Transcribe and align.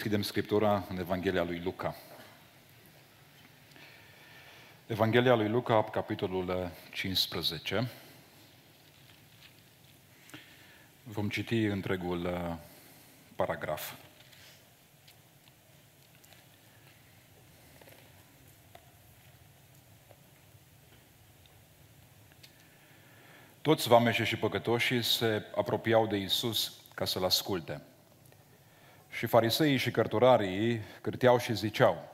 Deschidem 0.00 0.24
Scriptura 0.24 0.84
în 0.88 0.98
Evanghelia 0.98 1.42
lui 1.42 1.60
Luca. 1.64 1.94
Evanghelia 4.86 5.34
lui 5.34 5.48
Luca, 5.48 5.84
capitolul 5.84 6.70
15. 6.92 7.90
Vom 11.02 11.28
citi 11.28 11.64
întregul 11.64 12.24
uh, 12.24 12.56
paragraf. 13.36 13.94
Toți 23.60 23.88
vameșii 23.88 24.24
și 24.24 24.36
păcătoșii 24.36 25.02
se 25.02 25.44
apropiau 25.56 26.06
de 26.06 26.16
Isus 26.16 26.72
ca 26.94 27.04
să-L 27.04 27.24
asculte. 27.24 27.89
Și 29.10 29.26
fariseii 29.26 29.76
și 29.76 29.90
cărturarii 29.90 30.80
cârteau 31.00 31.38
și 31.38 31.54
ziceau, 31.54 32.08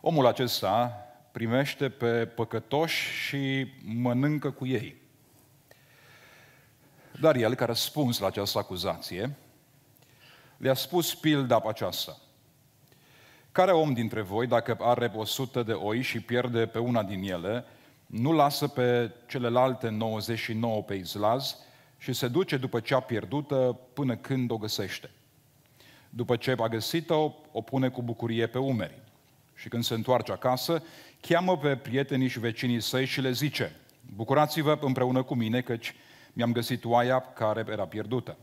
omul 0.00 0.26
acesta 0.26 1.06
primește 1.32 1.88
pe 1.88 2.26
păcătoși 2.26 3.12
și 3.26 3.66
mănâncă 3.84 4.50
cu 4.50 4.66
ei. 4.66 4.96
Dar 7.20 7.36
el, 7.36 7.50
care 7.50 7.62
a 7.62 7.66
răspuns 7.74 8.18
la 8.18 8.26
această 8.26 8.58
acuzație, 8.58 9.36
le-a 10.56 10.74
spus 10.74 11.14
pilda 11.14 11.62
aceasta. 11.66 12.16
Care 13.52 13.72
om 13.72 13.92
dintre 13.92 14.20
voi, 14.20 14.46
dacă 14.46 14.76
are 14.80 15.12
o 15.14 15.24
sută 15.24 15.62
de 15.62 15.72
oi 15.72 16.02
și 16.02 16.20
pierde 16.20 16.66
pe 16.66 16.78
una 16.78 17.02
din 17.02 17.22
ele, 17.22 17.64
nu 18.06 18.32
lasă 18.32 18.68
pe 18.68 19.10
celelalte 19.26 19.88
99 19.88 20.82
pe 20.82 20.94
izlaz 20.94 21.56
și 21.98 22.12
se 22.12 22.28
duce 22.28 22.56
după 22.56 22.80
cea 22.80 23.00
pierdută 23.00 23.78
până 23.92 24.16
când 24.16 24.50
o 24.50 24.56
găsește? 24.56 25.10
După 26.10 26.36
ce 26.36 26.54
a 26.58 26.68
găsit-o, 26.68 27.34
o 27.52 27.60
pune 27.60 27.88
cu 27.88 28.02
bucurie 28.02 28.46
pe 28.46 28.58
umeri. 28.58 28.98
Și 29.54 29.68
când 29.68 29.84
se 29.84 29.94
întoarce 29.94 30.32
acasă, 30.32 30.82
cheamă 31.20 31.58
pe 31.58 31.76
prietenii 31.76 32.28
și 32.28 32.40
vecinii 32.40 32.80
săi 32.80 33.04
și 33.04 33.20
le 33.20 33.32
zice, 33.32 33.76
bucurați-vă 34.16 34.78
împreună 34.80 35.22
cu 35.22 35.34
mine, 35.34 35.60
căci 35.60 35.94
mi-am 36.32 36.52
găsit 36.52 36.84
oaia 36.84 37.20
care 37.20 37.64
era 37.70 37.86
pierdută. 37.86 38.36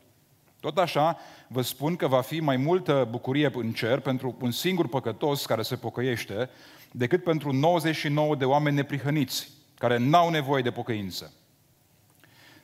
Tot 0.60 0.78
așa, 0.78 1.18
vă 1.48 1.62
spun 1.62 1.96
că 1.96 2.08
va 2.08 2.22
fi 2.22 2.40
mai 2.40 2.58
multă 2.58 3.08
bucurie 3.10 3.52
în 3.54 3.72
cer 3.72 4.00
pentru 4.00 4.38
un 4.42 4.52
singur 4.52 4.88
păcătos 4.88 5.46
care 5.46 5.62
se 5.62 5.76
pocăiește, 5.76 6.50
decât 6.92 7.24
pentru 7.24 7.52
99 7.52 8.36
de 8.36 8.46
oameni 8.46 8.76
neprihăniți, 8.76 9.50
care 9.78 9.98
n-au 9.98 10.30
nevoie 10.30 10.62
de 10.62 10.72
pocăință. 10.72 11.34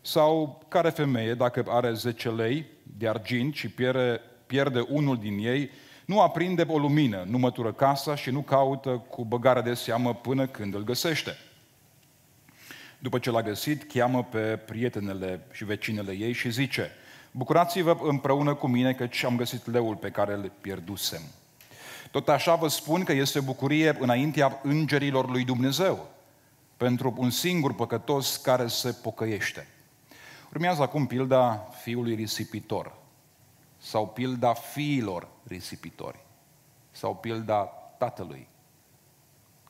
Sau 0.01 0.63
care 0.67 0.89
femeie, 0.89 1.33
dacă 1.33 1.63
are 1.67 1.93
10 1.93 2.29
lei 2.29 2.65
de 2.97 3.07
argint 3.07 3.53
și 3.53 3.69
pierde 3.69 4.21
pierde 4.53 4.85
unul 4.89 5.17
din 5.17 5.37
ei, 5.37 5.69
nu 6.05 6.21
aprinde 6.21 6.65
o 6.67 6.77
lumină, 6.77 7.23
nu 7.27 7.37
mătură 7.37 7.71
casa 7.71 8.15
și 8.15 8.29
nu 8.29 8.41
caută 8.41 8.89
cu 8.89 9.25
băgare 9.25 9.61
de 9.61 9.73
seamă 9.73 10.13
până 10.13 10.47
când 10.47 10.73
îl 10.73 10.83
găsește. 10.83 11.37
După 12.99 13.19
ce 13.19 13.31
l-a 13.31 13.41
găsit, 13.41 13.91
cheamă 13.93 14.23
pe 14.23 14.39
prietenele 14.65 15.47
și 15.51 15.65
vecinele 15.65 16.11
ei 16.11 16.33
și 16.33 16.51
zice, 16.51 16.91
Bucurați-vă 17.31 17.97
împreună 18.01 18.53
cu 18.53 18.67
mine 18.67 18.93
că 18.93 19.07
am 19.25 19.35
găsit 19.35 19.71
leul 19.71 19.95
pe 19.95 20.09
care 20.09 20.33
îl 20.33 20.51
pierdusem. 20.61 21.21
Tot 22.11 22.29
așa 22.29 22.55
vă 22.55 22.67
spun 22.67 23.03
că 23.03 23.11
este 23.11 23.39
bucurie 23.39 23.97
înaintea 23.99 24.59
îngerilor 24.63 25.29
lui 25.29 25.43
Dumnezeu 25.43 26.09
pentru 26.77 27.13
un 27.17 27.29
singur 27.29 27.73
păcătos 27.75 28.37
care 28.37 28.67
se 28.67 28.91
pocăiește. 28.91 29.67
Urmează 30.49 30.81
acum 30.81 31.05
pilda 31.05 31.69
fiului 31.81 32.15
risipitor 32.15 33.01
sau 33.83 34.07
pilda 34.07 34.53
fiilor 34.53 35.27
risipitori, 35.47 36.19
sau 36.91 37.15
pilda 37.15 37.63
tatălui 37.97 38.47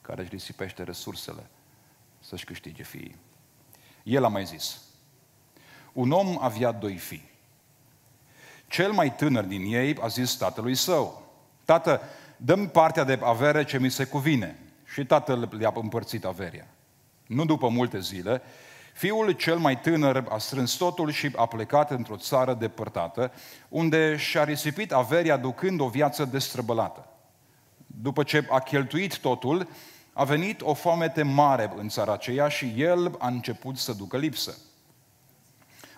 care 0.01 0.21
își 0.21 0.29
risipește 0.29 0.83
resursele 0.83 1.49
să-și 2.19 2.45
câștige 2.45 2.83
fiii. 2.83 3.15
El 4.03 4.23
a 4.23 4.27
mai 4.27 4.45
zis, 4.45 4.81
un 5.93 6.11
om 6.11 6.37
avea 6.41 6.71
doi 6.71 6.97
fii. 6.97 7.31
Cel 8.67 8.91
mai 8.91 9.15
tânăr 9.15 9.43
din 9.43 9.73
ei 9.73 9.97
a 10.01 10.07
zis 10.07 10.33
tatălui 10.33 10.75
său, 10.75 11.23
Tată, 11.65 12.01
dăm 12.37 12.69
partea 12.69 13.03
de 13.03 13.19
avere 13.23 13.63
ce 13.63 13.79
mi 13.79 13.89
se 13.89 14.05
cuvine. 14.05 14.59
Și 14.85 15.05
tatăl 15.05 15.49
le-a 15.51 15.73
împărțit 15.75 16.25
averia. 16.25 16.67
Nu 17.27 17.45
după 17.45 17.67
multe 17.67 17.99
zile, 17.99 18.41
Fiul 18.93 19.31
cel 19.31 19.57
mai 19.57 19.79
tânăr 19.79 20.25
a 20.29 20.37
strâns 20.37 20.73
totul 20.73 21.11
și 21.11 21.31
a 21.35 21.45
plecat 21.45 21.91
într-o 21.91 22.15
țară 22.15 22.53
depărtată, 22.53 23.31
unde 23.69 24.15
și-a 24.17 24.43
risipit 24.43 24.91
averia 24.91 25.37
ducând 25.37 25.79
o 25.79 25.87
viață 25.87 26.25
destrăbălată. 26.25 27.07
După 27.87 28.23
ce 28.23 28.47
a 28.49 28.59
cheltuit 28.59 29.17
totul, 29.17 29.67
a 30.13 30.23
venit 30.23 30.61
o 30.61 30.73
foamete 30.73 31.23
mare 31.23 31.73
în 31.75 31.89
țara 31.89 32.13
aceea 32.13 32.47
și 32.47 32.73
el 32.77 33.15
a 33.19 33.27
început 33.27 33.77
să 33.77 33.93
ducă 33.93 34.17
lipsă. 34.17 34.57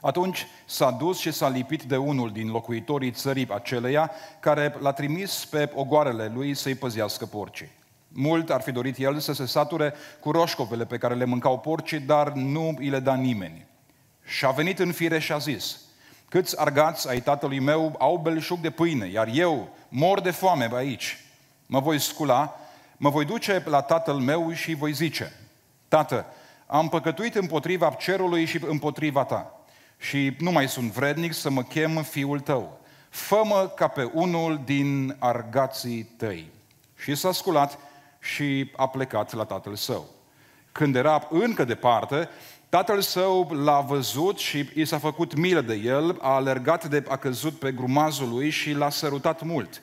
Atunci 0.01 0.47
s-a 0.65 0.91
dus 0.91 1.19
și 1.19 1.31
s-a 1.31 1.49
lipit 1.49 1.83
de 1.83 1.97
unul 1.97 2.31
din 2.31 2.49
locuitorii 2.49 3.11
țării 3.11 3.47
aceleia, 3.49 4.11
care 4.39 4.75
l-a 4.79 4.91
trimis 4.93 5.45
pe 5.45 5.71
ogoarele 5.73 6.31
lui 6.33 6.53
să-i 6.53 6.75
păzească 6.75 7.25
porcii. 7.25 7.71
Mult 8.17 8.49
ar 8.49 8.61
fi 8.61 8.71
dorit 8.71 8.97
el 8.97 9.19
să 9.19 9.33
se 9.33 9.45
sature 9.45 9.93
cu 10.19 10.31
roșcovele 10.31 10.85
pe 10.85 10.97
care 10.97 11.13
le 11.13 11.25
mâncau 11.25 11.59
porcii, 11.59 11.99
dar 11.99 12.31
nu 12.31 12.75
îi 12.77 12.89
le 12.89 12.99
da 12.99 13.15
nimeni. 13.15 13.65
Și 14.25 14.45
a 14.45 14.49
venit 14.49 14.79
în 14.79 14.91
fire 14.91 15.19
și 15.19 15.31
a 15.31 15.37
zis, 15.37 15.81
câți 16.29 16.59
argați 16.59 17.09
ai 17.09 17.21
tatălui 17.21 17.59
meu 17.59 17.95
au 17.99 18.17
belșug 18.17 18.59
de 18.59 18.69
pâine, 18.69 19.07
iar 19.07 19.29
eu 19.33 19.69
mor 19.89 20.21
de 20.21 20.31
foame 20.31 20.69
aici. 20.73 21.17
Mă 21.65 21.79
voi 21.79 21.99
scula, 21.99 22.59
mă 22.97 23.09
voi 23.09 23.25
duce 23.25 23.63
la 23.65 23.81
tatăl 23.81 24.15
meu 24.15 24.53
și 24.53 24.73
voi 24.73 24.93
zice, 24.93 25.33
Tată, 25.87 26.25
am 26.65 26.89
păcătuit 26.89 27.35
împotriva 27.35 27.89
cerului 27.89 28.45
și 28.45 28.59
împotriva 28.67 29.23
ta 29.23 29.59
și 29.97 30.35
nu 30.39 30.51
mai 30.51 30.69
sunt 30.69 30.91
vrednic 30.91 31.33
să 31.33 31.49
mă 31.49 31.63
chem 31.63 32.03
fiul 32.03 32.39
tău. 32.39 32.79
Fă-mă 33.09 33.71
ca 33.75 33.87
pe 33.87 34.03
unul 34.13 34.61
din 34.65 35.15
argații 35.19 36.03
tăi. 36.03 36.51
Și 36.97 37.15
s-a 37.15 37.31
sculat 37.31 37.77
și 38.25 38.71
a 38.75 38.87
plecat 38.87 39.33
la 39.33 39.43
tatăl 39.43 39.75
său. 39.75 40.09
Când 40.71 40.95
era 40.95 41.27
încă 41.29 41.63
departe, 41.63 42.29
tatăl 42.69 43.01
său 43.01 43.51
l-a 43.51 43.79
văzut 43.79 44.37
și 44.37 44.69
i 44.73 44.85
s-a 44.85 44.97
făcut 44.97 45.35
milă 45.35 45.61
de 45.61 45.73
el, 45.73 46.17
a 46.21 46.29
alergat 46.29 46.85
de 46.85 47.03
a 47.07 47.17
căzut 47.17 47.59
pe 47.59 47.71
grumazul 47.71 48.29
lui 48.29 48.49
și 48.49 48.71
l-a 48.71 48.89
sărutat 48.89 49.43
mult. 49.43 49.81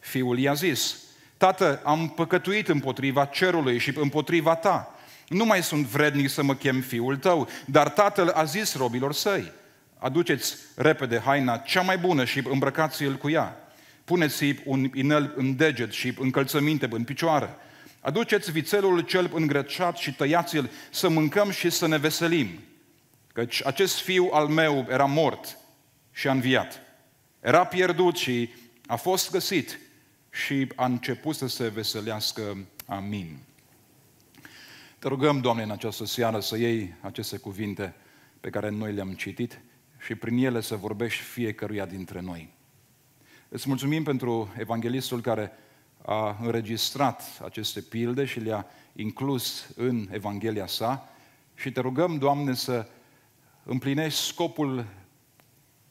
Fiul 0.00 0.38
i-a 0.38 0.54
zis, 0.54 0.96
Tată, 1.36 1.80
am 1.84 2.08
păcătuit 2.08 2.68
împotriva 2.68 3.24
cerului 3.24 3.78
și 3.78 3.92
împotriva 3.98 4.54
ta. 4.54 4.94
Nu 5.28 5.44
mai 5.44 5.62
sunt 5.62 5.86
vrednic 5.86 6.30
să 6.30 6.42
mă 6.42 6.54
chem 6.54 6.80
fiul 6.80 7.16
tău, 7.16 7.48
dar 7.64 7.88
tatăl 7.88 8.28
a 8.28 8.44
zis 8.44 8.76
robilor 8.76 9.12
săi, 9.12 9.52
aduceți 9.98 10.56
repede 10.76 11.18
haina 11.18 11.56
cea 11.56 11.80
mai 11.80 11.98
bună 11.98 12.24
și 12.24 12.42
îmbrăcați-l 12.50 13.16
cu 13.16 13.30
ea. 13.30 13.56
Puneți-i 14.04 14.62
un 14.64 14.90
inel 14.94 15.34
în 15.36 15.56
deget 15.56 15.92
și 15.92 16.14
încălțăminte 16.18 16.88
în 16.90 17.04
picioare 17.04 17.56
Aduceți 18.06 18.50
vițelul 18.50 19.00
cel 19.00 19.30
îngrățat 19.34 19.96
și 19.96 20.14
tăiați-l 20.14 20.70
să 20.90 21.08
mâncăm 21.08 21.50
și 21.50 21.70
să 21.70 21.86
ne 21.86 21.96
veselim. 21.96 22.48
Căci 23.32 23.64
acest 23.64 24.00
fiu 24.00 24.28
al 24.32 24.46
meu 24.46 24.86
era 24.88 25.04
mort 25.04 25.58
și 26.12 26.28
a 26.28 26.32
înviat. 26.32 26.80
Era 27.40 27.64
pierdut 27.64 28.16
și 28.16 28.50
a 28.86 28.96
fost 28.96 29.30
găsit 29.30 29.78
și 30.30 30.68
a 30.74 30.84
început 30.84 31.36
să 31.36 31.46
se 31.46 31.68
veselească. 31.68 32.66
Amin. 32.86 33.38
Te 34.98 35.08
rugăm, 35.08 35.40
Doamne, 35.40 35.62
în 35.62 35.70
această 35.70 36.04
seară 36.04 36.40
să 36.40 36.56
iei 36.56 36.94
aceste 37.00 37.36
cuvinte 37.36 37.94
pe 38.40 38.50
care 38.50 38.70
noi 38.70 38.92
le-am 38.92 39.12
citit 39.12 39.60
și 39.98 40.14
prin 40.14 40.44
ele 40.44 40.60
să 40.60 40.76
vorbești 40.76 41.22
fiecăruia 41.22 41.86
dintre 41.86 42.20
noi. 42.20 42.52
Îți 43.48 43.68
mulțumim 43.68 44.02
pentru 44.02 44.54
evanghelistul 44.58 45.20
care 45.20 45.52
a 46.06 46.38
înregistrat 46.42 47.22
aceste 47.44 47.80
pilde 47.80 48.24
și 48.24 48.40
le-a 48.40 48.66
inclus 48.92 49.68
în 49.76 50.08
Evanghelia 50.12 50.66
sa 50.66 51.08
și 51.54 51.72
te 51.72 51.80
rugăm, 51.80 52.18
Doamne, 52.18 52.54
să 52.54 52.86
împlinești 53.62 54.20
scopul 54.20 54.86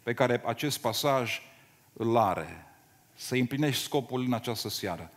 pe 0.04 0.14
care 0.14 0.42
acest 0.46 0.78
pasaj 0.80 1.42
îl 1.94 2.18
are, 2.18 2.66
să 3.14 3.36
împlinești 3.36 3.84
scopul 3.84 4.22
în 4.22 4.34
această 4.34 4.70
seară, 4.70 5.12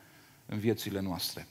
în 0.47 0.59
viețile 0.59 1.01
noastre. 1.01 1.47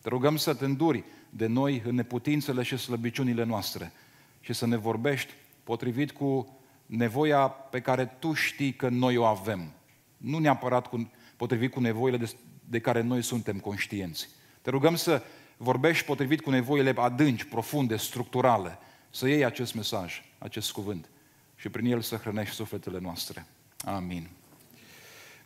Te 0.00 0.08
rugăm 0.08 0.36
să 0.36 0.54
te 0.54 0.64
înduri 0.64 1.04
de 1.30 1.46
noi 1.46 1.82
în 1.86 1.94
neputințele 1.94 2.62
și 2.62 2.76
slăbiciunile 2.76 3.44
noastre 3.44 3.92
și 4.40 4.52
să 4.52 4.66
ne 4.66 4.76
vorbești 4.76 5.32
potrivit 5.64 6.12
cu 6.12 6.58
nevoia 6.86 7.48
pe 7.48 7.80
care 7.80 8.04
Tu 8.04 8.32
știi 8.32 8.72
că 8.72 8.88
noi 8.88 9.16
o 9.16 9.24
avem. 9.24 9.72
Nu 10.16 10.38
neapărat 10.38 10.86
cu, 10.86 11.10
potrivit 11.36 11.72
cu 11.72 11.80
nevoile 11.80 12.16
de, 12.16 12.34
de 12.70 12.80
care 12.80 13.00
noi 13.00 13.22
suntem 13.22 13.58
conștienți. 13.58 14.28
Te 14.62 14.70
rugăm 14.70 14.96
să 14.96 15.22
vorbești 15.56 16.04
potrivit 16.04 16.40
cu 16.40 16.50
nevoile 16.50 16.92
adânci, 16.96 17.44
profunde, 17.44 17.96
structurale, 17.96 18.78
să 19.10 19.28
iei 19.28 19.44
acest 19.44 19.74
mesaj, 19.74 20.22
acest 20.38 20.72
cuvânt 20.72 21.08
și 21.56 21.68
prin 21.68 21.86
el 21.86 22.00
să 22.00 22.16
hrănești 22.16 22.54
sufletele 22.54 22.98
noastre. 22.98 23.46
Amin. 23.84 24.28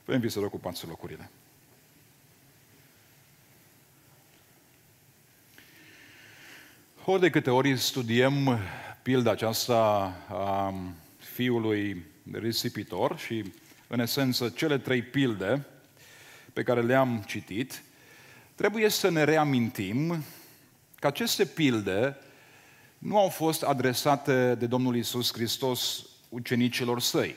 Vă 0.04 0.14
invit 0.14 0.30
să 0.30 0.40
ocupați 0.40 0.86
locurile. 0.86 1.30
Ori 7.04 7.20
de 7.20 7.30
câte 7.30 7.50
ori 7.50 7.78
studiem 7.78 8.58
pilda 9.02 9.30
aceasta 9.30 9.76
a 10.28 10.74
fiului 11.16 12.04
risipitor 12.32 13.18
și, 13.18 13.52
în 13.86 14.00
esență, 14.00 14.48
cele 14.48 14.78
trei 14.78 15.02
pilde 15.02 15.66
pe 16.52 16.62
care 16.62 16.82
le-am 16.82 17.24
citit, 17.26 17.82
trebuie 18.54 18.88
să 18.88 19.10
ne 19.10 19.24
reamintim 19.24 20.24
că 20.94 21.06
aceste 21.06 21.44
pilde 21.44 22.16
nu 22.98 23.18
au 23.18 23.28
fost 23.28 23.62
adresate 23.62 24.54
de 24.54 24.66
Domnul 24.66 24.96
Isus 24.96 25.32
Hristos 25.32 26.06
ucenicilor 26.28 27.00
săi 27.00 27.34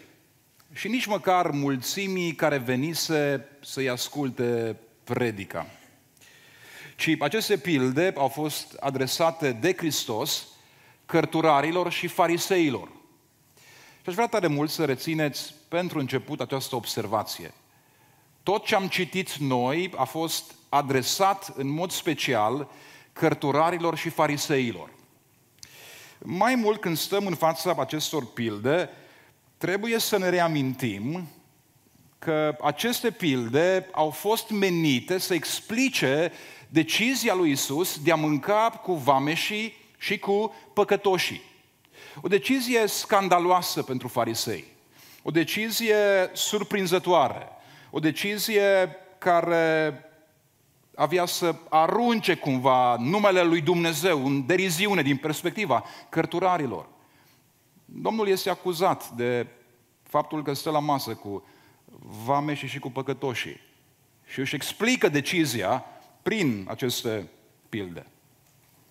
și 0.74 0.88
nici 0.88 1.06
măcar 1.06 1.52
mulțimii 1.52 2.36
care 2.36 2.58
venise 2.58 3.48
să-i 3.62 3.90
asculte 3.90 4.76
predica. 5.04 5.68
Ci 6.96 7.16
aceste 7.20 7.58
pilde 7.58 8.14
au 8.18 8.28
fost 8.28 8.74
adresate 8.80 9.52
de 9.52 9.74
Hristos 9.74 10.48
cărturarilor 11.06 11.92
și 11.92 12.08
fariseilor. 12.08 12.88
Și 14.02 14.10
aș 14.12 14.14
vrea 14.14 14.28
tare 14.28 14.48
mult 14.48 14.70
să 14.70 14.86
rețineți 14.86 15.54
pentru 15.68 16.00
început 16.00 16.42
această 16.42 16.76
observație. 16.76 17.54
Tot 18.45 18.65
ce 18.65 18.75
am 18.75 18.88
citit 18.88 19.36
noi 19.36 19.92
a 19.95 20.03
fost 20.03 20.56
adresat 20.69 21.53
în 21.56 21.68
mod 21.68 21.92
special 21.92 22.71
cărturarilor 23.13 23.97
și 23.97 24.09
fariseilor. 24.09 24.89
Mai 26.19 26.56
mult 26.56 26.81
când 26.81 26.97
stăm 26.97 27.25
în 27.25 27.36
fața 27.36 27.75
acestor 27.77 28.25
pilde, 28.25 28.89
trebuie 29.57 30.00
să 30.00 30.18
ne 30.18 30.30
reamintim 30.30 31.27
că 32.19 32.57
aceste 32.62 33.12
pilde 33.12 33.89
au 33.92 34.09
fost 34.09 34.50
menite 34.50 35.18
să 35.18 35.33
explice 35.33 36.31
decizia 36.69 37.33
lui 37.33 37.51
Isus 37.51 38.00
de 38.03 38.12
a 38.12 38.15
mânca 38.15 38.80
cu 38.83 38.94
vameșii 38.94 39.74
și 39.97 40.19
cu 40.19 40.53
păcătoșii. 40.74 41.42
O 42.21 42.27
decizie 42.27 42.88
scandaloasă 42.88 43.83
pentru 43.83 44.07
farisei, 44.07 44.63
o 45.24 45.31
decizie 45.31 45.95
surprinzătoare, 46.33 47.50
o 47.95 48.00
decizie 48.00 48.95
care 49.18 49.94
avea 50.95 51.25
să 51.25 51.56
arunce 51.69 52.36
cumva 52.36 52.95
numele 53.00 53.44
lui 53.44 53.62
Dumnezeu 53.62 54.25
în 54.25 54.45
deriziune 54.45 55.01
din 55.01 55.18
perspectiva 55.18 55.83
cărturarilor. 56.09 56.88
Domnul 57.86 58.27
este 58.27 58.50
acuzat 58.50 59.09
de 59.09 59.47
faptul 60.03 60.44
că 60.44 60.53
stă 60.53 60.69
la 60.69 60.80
masă 60.80 61.13
cu 61.13 61.47
vameșii 62.25 62.68
și 62.68 62.80
cu 62.80 62.92
păcătoșii 62.92 63.62
și 64.25 64.39
își 64.39 64.56
explică 64.56 65.09
decizia 65.09 65.86
prin 66.21 66.65
aceste 66.69 67.27
pilde. 67.69 68.06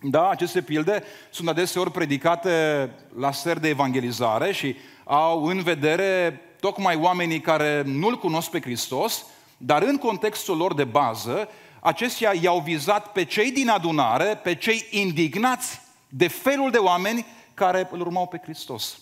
Da, 0.01 0.29
aceste 0.29 0.61
pilde 0.61 1.03
sunt 1.29 1.47
adeseori 1.47 1.91
predicate 1.91 2.89
la 3.17 3.31
ser 3.31 3.57
de 3.57 3.67
evangelizare 3.67 4.51
și 4.51 4.75
au 5.03 5.45
în 5.45 5.61
vedere 5.61 6.41
tocmai 6.59 6.95
oamenii 6.95 7.41
care 7.41 7.81
nu-L 7.85 8.17
cunosc 8.17 8.49
pe 8.49 8.61
Hristos, 8.61 9.25
dar 9.57 9.81
în 9.81 9.97
contextul 9.97 10.57
lor 10.57 10.73
de 10.73 10.83
bază, 10.83 11.49
acestea 11.79 12.33
i-au 12.41 12.59
vizat 12.59 13.11
pe 13.11 13.25
cei 13.25 13.51
din 13.51 13.69
adunare, 13.69 14.35
pe 14.43 14.55
cei 14.55 14.87
indignați 14.89 15.81
de 16.09 16.27
felul 16.27 16.71
de 16.71 16.77
oameni 16.77 17.25
care 17.53 17.87
îl 17.91 17.99
urmau 17.99 18.27
pe 18.27 18.39
Hristos. 18.43 18.99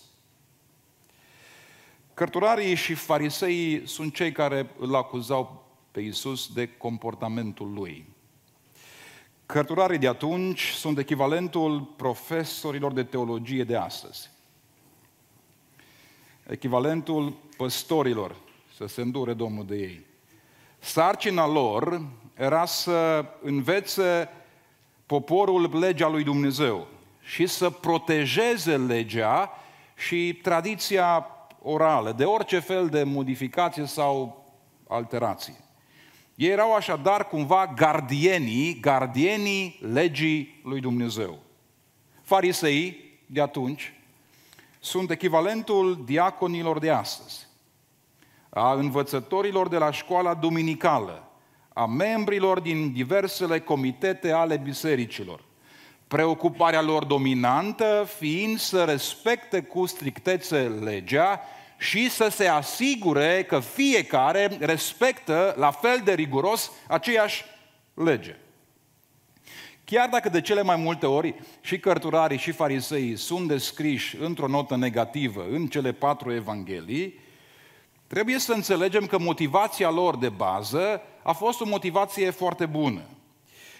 Cărturarii 2.14 2.76
și 2.76 2.94
fariseii 2.94 3.88
sunt 3.88 4.16
cei 4.16 4.32
care 4.32 4.70
îl 4.80 4.96
acuzau 4.96 5.66
pe 5.92 6.02
Isus 6.02 6.54
de 6.54 6.68
comportamentul 6.78 7.74
lui. 7.74 8.06
Cărturarii 9.46 9.98
de 9.98 10.08
atunci 10.08 10.62
sunt 10.62 10.98
echivalentul 10.98 11.82
profesorilor 11.82 12.94
de 12.94 13.04
teologie 13.04 13.64
de 13.64 13.76
astăzi. 13.76 14.30
Echivalentul 16.48 17.34
păstorilor, 17.58 18.36
să 18.78 18.86
se 18.88 19.02
îndure 19.02 19.34
Domnul 19.34 19.66
de 19.66 19.76
ei. 19.76 20.06
Sarcina 20.80 21.48
lor 21.48 22.02
era 22.34 22.66
să 22.66 23.26
învețe 23.42 24.30
poporul 25.06 25.80
legea 25.80 26.08
lui 26.08 26.24
Dumnezeu 26.24 26.88
și 27.22 27.48
să 27.48 27.70
protejeze 27.70 28.78
legea 28.78 29.52
și 29.96 30.40
tradiția 30.42 31.28
orală 31.62 32.12
de 32.12 32.24
orice 32.24 32.60
fel 32.60 32.88
de 32.88 33.04
modificație 33.04 33.86
sau 33.86 34.46
alterație. 34.88 35.56
Ei 36.36 36.50
erau 36.50 36.76
așadar 36.76 37.28
cumva 37.28 37.74
gardienii, 37.76 38.80
gardienii 38.80 39.80
legii 39.94 40.62
lui 40.64 40.80
Dumnezeu. 40.80 41.40
Farisei 42.22 42.98
de 43.26 43.42
atunci 43.42 43.94
sunt 44.84 45.12
echivalentul 45.12 46.04
diaconilor 46.06 46.80
de 46.80 46.90
astăzi, 46.90 47.48
a 48.50 48.74
învățătorilor 48.74 49.68
de 49.68 49.78
la 49.78 49.92
școala 49.92 50.34
duminicală, 50.34 51.28
a 51.74 51.86
membrilor 51.86 52.60
din 52.60 52.92
diversele 52.94 53.60
comitete 53.60 54.32
ale 54.32 54.58
bisericilor. 54.58 55.44
Preocuparea 56.08 56.82
lor 56.82 57.04
dominantă 57.06 58.08
fiind 58.18 58.60
să 58.60 58.84
respecte 58.84 59.62
cu 59.62 59.86
strictețe 59.86 60.62
legea 60.68 61.42
și 61.78 62.10
să 62.10 62.28
se 62.28 62.48
asigure 62.48 63.44
că 63.44 63.60
fiecare 63.60 64.58
respectă 64.60 65.54
la 65.58 65.72
fel 65.72 66.02
de 66.04 66.14
riguros 66.14 66.72
aceeași 66.88 67.46
lege. 67.94 68.36
Chiar 69.86 70.10
dacă 70.10 70.30
de 70.30 70.42
cele 70.42 70.62
mai 70.62 70.76
multe 70.76 71.06
ori 71.06 71.36
și 71.62 71.80
cărturarii 71.80 72.38
și 72.38 72.52
fariseii 72.52 73.16
sunt 73.16 73.48
descriși 73.48 74.18
într-o 74.20 74.48
notă 74.48 74.76
negativă 74.76 75.46
în 75.52 75.68
cele 75.68 75.92
patru 75.92 76.34
evanghelii, 76.34 77.20
trebuie 78.08 78.40
să 78.40 78.54
înțelegem 78.54 79.06
că 79.06 79.20
motivația 79.20 79.90
lor 79.90 80.18
de 80.18 80.30
bază 80.30 81.02
a 81.24 81.32
fost 81.32 81.62
o 81.62 81.66
motivație 81.66 82.30
foarte 82.30 82.66
bună. 82.66 83.02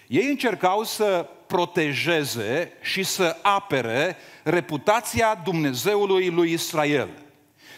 Ei 0.06 0.28
încercau 0.28 0.82
să 0.82 1.28
protejeze 1.46 2.72
și 2.82 3.02
să 3.02 3.36
apere 3.42 4.16
reputația 4.42 5.40
Dumnezeului 5.44 6.28
lui 6.28 6.52
Israel– 6.52 7.08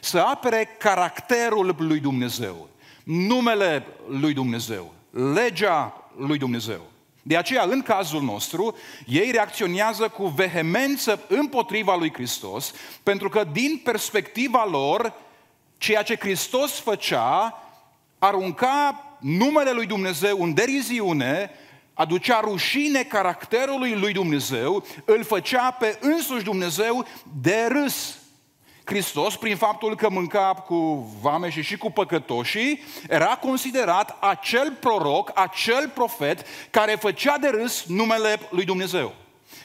să 0.06 0.19
apere 0.19 0.76
caracterul 0.79 1.75
lui 1.79 2.00
Dumnezeu, 2.00 2.69
numele 3.05 3.87
lui 4.08 4.32
Dumnezeu, 4.32 4.93
legea 5.34 6.11
lui 6.17 6.38
Dumnezeu. 6.38 6.81
De 7.27 7.37
aceea, 7.37 7.63
în 7.63 7.83
cazul 7.83 8.23
nostru, 8.23 8.77
ei 9.06 9.31
reacționează 9.31 10.09
cu 10.09 10.27
vehemență 10.27 11.25
împotriva 11.29 11.97
lui 11.97 12.13
Hristos, 12.13 12.73
pentru 13.03 13.29
că 13.29 13.45
din 13.53 13.81
perspectiva 13.85 14.67
lor, 14.71 15.13
ceea 15.79 16.03
ce 16.03 16.17
Hristos 16.17 16.79
făcea 16.79 17.63
arunca 18.19 19.05
numele 19.21 19.71
lui 19.71 19.87
Dumnezeu 19.87 20.43
în 20.43 20.55
deriziune, 20.55 21.51
aducea 21.95 22.41
rușine 22.41 23.03
caracterului 23.03 23.95
lui 23.95 24.13
Dumnezeu, 24.13 24.85
îl 25.05 25.25
făcea 25.25 25.71
pe 25.71 25.99
însuși 26.01 26.45
Dumnezeu 26.45 27.06
de 27.41 27.67
râs. 27.69 28.19
Hristos, 28.86 29.36
prin 29.36 29.56
faptul 29.56 29.96
că 29.96 30.10
mânca 30.10 30.55
cu 30.66 30.76
vame 31.20 31.50
și 31.50 31.62
și 31.62 31.76
cu 31.76 31.90
păcătoșii, 31.90 32.82
era 33.08 33.26
considerat 33.36 34.16
acel 34.20 34.72
proroc, 34.81 35.31
acel 35.34 35.88
profet 35.94 36.46
care 36.70 36.94
făcea 36.94 37.38
de 37.38 37.48
râs 37.48 37.84
numele 37.84 38.40
lui 38.50 38.64
Dumnezeu. 38.64 39.14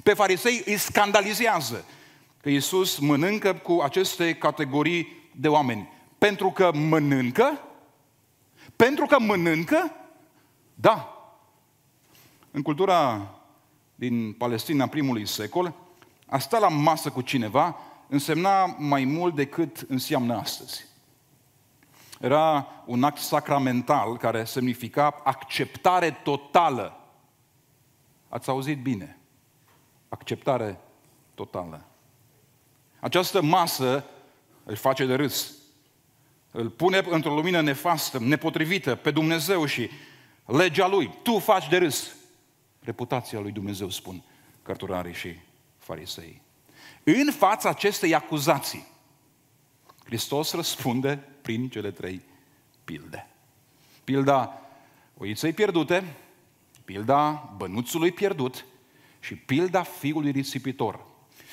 Pe 0.04 0.14
farisei 0.14 0.62
îi 0.66 0.78
scandalizează 0.78 1.86
că 2.42 2.50
Iisus 2.50 3.00
mănâncă 3.00 3.54
cu 3.54 3.82
aceste 3.84 4.34
categorii 4.34 5.30
de 5.36 5.48
oameni. 5.48 5.90
Pentru 6.18 6.52
că 6.52 6.72
mănâncă? 6.74 7.60
Pentru 8.76 9.06
că 9.06 9.20
mănâncă? 9.20 9.96
Da. 10.74 11.16
În 12.52 12.62
cultura 12.62 13.28
din 13.96 14.34
Palestina 14.34 14.88
primului 14.88 15.28
secol, 15.28 15.74
a 16.28 16.38
sta 16.38 16.58
la 16.60 16.68
masă 16.68 17.10
cu 17.10 17.22
cineva 17.22 17.80
însemna 18.12 18.66
mai 18.66 19.04
mult 19.04 19.36
decât 19.36 19.86
înseamnă 19.88 20.36
astăzi. 20.36 20.86
Era 22.20 22.68
un 22.86 23.04
act 23.04 23.18
sacramental 23.18 24.18
care 24.18 24.44
semnifica 24.44 25.22
acceptare 25.24 26.12
totală. 26.24 27.00
Ați 28.30 28.50
auzit 28.50 28.82
bine. 28.82 29.18
Acceptare 30.10 30.80
totală. 31.34 31.86
Această 33.00 33.42
masă 33.42 34.06
îl 34.64 34.76
face 34.76 35.06
de 35.06 35.16
râs. 35.16 35.54
Îl 36.52 36.70
pune 36.70 37.04
într-o 37.10 37.34
lumină 37.34 37.62
nefastă, 37.62 38.20
nepotrivită, 38.20 38.96
pe 38.96 39.12
Dumnezeu 39.12 39.66
și 39.66 39.90
legea 40.46 40.88
Lui. 40.88 41.14
Tu 41.24 41.40
faci 41.40 41.70
de 41.70 41.78
râs. 41.78 42.16
Reputația 42.80 43.40
lui 43.40 43.52
Dumnezeu, 43.52 43.90
spun 43.90 44.24
cărturarii 44.62 45.14
și 45.14 45.36
farisei. 45.78 46.41
În 47.04 47.32
fața 47.38 47.70
acestei 47.70 48.16
acuzații, 48.16 48.88
Hristos 50.06 50.54
răspunde 50.54 51.28
prin 51.42 51.70
cele 51.70 51.92
trei 51.92 52.22
pilde. 52.84 53.28
Pilda 54.04 54.62
oiței 55.18 55.54
pierdute, 55.54 56.16
pilda 56.86 57.54
bănuțului 57.58 58.12
pierdut 58.12 58.66
și 59.20 59.36
pilda 59.36 59.84
fiului 59.84 60.32
risipitor. 60.32 61.00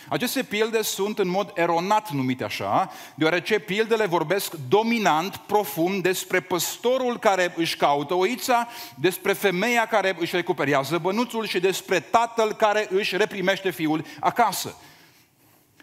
Aceste 0.08 0.42
pilde 0.42 0.82
sunt 0.82 1.18
în 1.18 1.28
mod 1.28 1.52
eronat 1.54 2.10
numite 2.10 2.44
așa, 2.44 2.90
deoarece 3.14 3.58
pildele 3.58 4.06
vorbesc 4.06 4.54
dominant, 4.68 5.36
profund 5.36 6.02
despre 6.02 6.40
păstorul 6.40 7.18
care 7.18 7.54
își 7.56 7.76
caută 7.76 8.14
oița, 8.14 8.68
despre 8.94 9.32
femeia 9.32 9.86
care 9.86 10.16
își 10.18 10.36
recuperează 10.36 10.98
bănuțul 10.98 11.46
și 11.46 11.60
despre 11.60 12.00
tatăl 12.00 12.52
care 12.52 12.86
își 12.90 13.16
reprimește 13.16 13.70
fiul 13.70 14.04
acasă. 14.20 14.76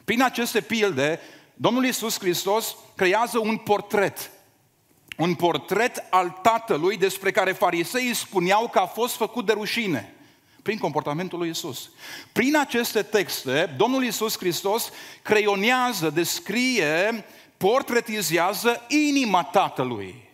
Prin 0.06 0.22
aceste 0.22 0.62
pilde, 0.62 1.20
Domnul 1.54 1.86
Iisus 1.86 2.20
Hristos 2.20 2.76
creează 2.96 3.40
un 3.40 3.58
portret. 3.58 4.32
Un 5.18 5.36
portret 5.36 6.04
al 6.10 6.40
tatălui 6.42 6.98
despre 6.98 7.32
care 7.32 7.52
fariseii 7.52 8.14
spuneau 8.14 8.68
că 8.68 8.80
a 8.80 8.86
fost 8.86 9.16
făcut 9.16 9.46
de 9.46 9.54
rușine 9.54 10.16
prin 10.66 10.78
comportamentul 10.78 11.40
lui 11.40 11.50
Isus. 11.50 11.90
Prin 12.32 12.58
aceste 12.58 13.02
texte, 13.02 13.74
Domnul 13.78 14.04
Isus 14.04 14.38
Hristos 14.38 14.90
creionează, 15.22 16.10
descrie, 16.10 17.26
portretizează 17.58 18.86
inima 18.88 19.44
Tatălui. 19.44 20.30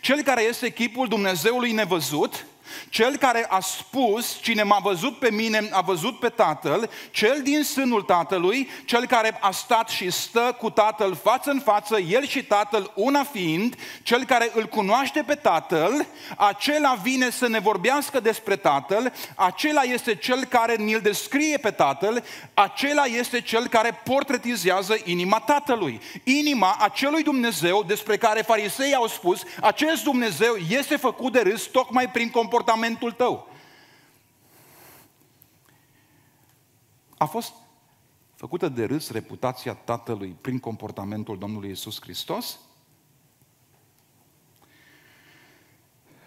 Cel 0.00 0.22
care 0.22 0.42
este 0.42 0.72
chipul 0.72 1.08
Dumnezeului 1.08 1.72
nevăzut, 1.72 2.46
cel 2.88 3.16
care 3.16 3.46
a 3.48 3.60
spus, 3.60 4.38
cine 4.40 4.62
m-a 4.62 4.78
văzut 4.82 5.18
pe 5.18 5.30
mine, 5.30 5.68
a 5.72 5.80
văzut 5.80 6.18
pe 6.18 6.28
Tatăl, 6.28 6.90
cel 7.10 7.40
din 7.42 7.62
sânul 7.62 8.02
Tatălui, 8.02 8.68
cel 8.84 9.06
care 9.06 9.38
a 9.40 9.50
stat 9.50 9.88
și 9.88 10.10
stă 10.10 10.56
cu 10.58 10.70
Tatăl 10.70 11.18
față 11.22 11.50
în 11.50 11.60
față, 11.60 11.98
el 11.98 12.26
și 12.26 12.44
Tatăl 12.44 12.92
una 12.94 13.24
fiind, 13.24 13.76
cel 14.02 14.24
care 14.24 14.50
îl 14.54 14.66
cunoaște 14.66 15.22
pe 15.26 15.34
Tatăl, 15.34 16.06
acela 16.36 16.94
vine 17.02 17.30
să 17.30 17.48
ne 17.48 17.58
vorbească 17.58 18.20
despre 18.20 18.56
Tatăl, 18.56 19.12
acela 19.34 19.82
este 19.82 20.14
cel 20.14 20.44
care 20.44 20.74
ni-l 20.74 21.00
descrie 21.00 21.56
pe 21.56 21.70
Tatăl, 21.70 22.24
acela 22.54 23.04
este 23.04 23.40
cel 23.40 23.66
care 23.66 24.00
portretizează 24.04 24.96
inima 25.04 25.38
Tatălui. 25.38 26.00
Inima 26.24 26.76
acelui 26.80 27.22
Dumnezeu 27.22 27.84
despre 27.86 28.16
care 28.16 28.42
farisei 28.42 28.94
au 28.94 29.06
spus, 29.06 29.42
acest 29.60 30.02
Dumnezeu 30.02 30.54
este 30.68 30.96
făcut 30.96 31.32
de 31.32 31.40
râs 31.40 31.62
tocmai 31.62 32.10
prin 32.10 32.30
comportamentul 32.30 32.75
comportamentul 32.76 33.12
tău. 33.12 33.48
A 37.18 37.24
fost 37.24 37.52
făcută 38.34 38.68
de 38.68 38.84
râs 38.84 39.10
reputația 39.10 39.74
Tatălui 39.74 40.36
prin 40.40 40.58
comportamentul 40.58 41.38
Domnului 41.38 41.70
Isus 41.70 42.00
Hristos? 42.00 42.58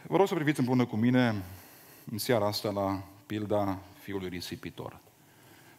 Vă 0.08 0.18
rog 0.18 0.28
să 0.28 0.34
priviți 0.34 0.60
împreună 0.60 0.86
cu 0.86 0.96
mine 0.96 1.44
în 2.12 2.18
seara 2.18 2.46
asta 2.48 2.70
la 2.70 3.04
pilda 3.26 3.80
fiului 4.02 4.30
risipitor 4.30 5.00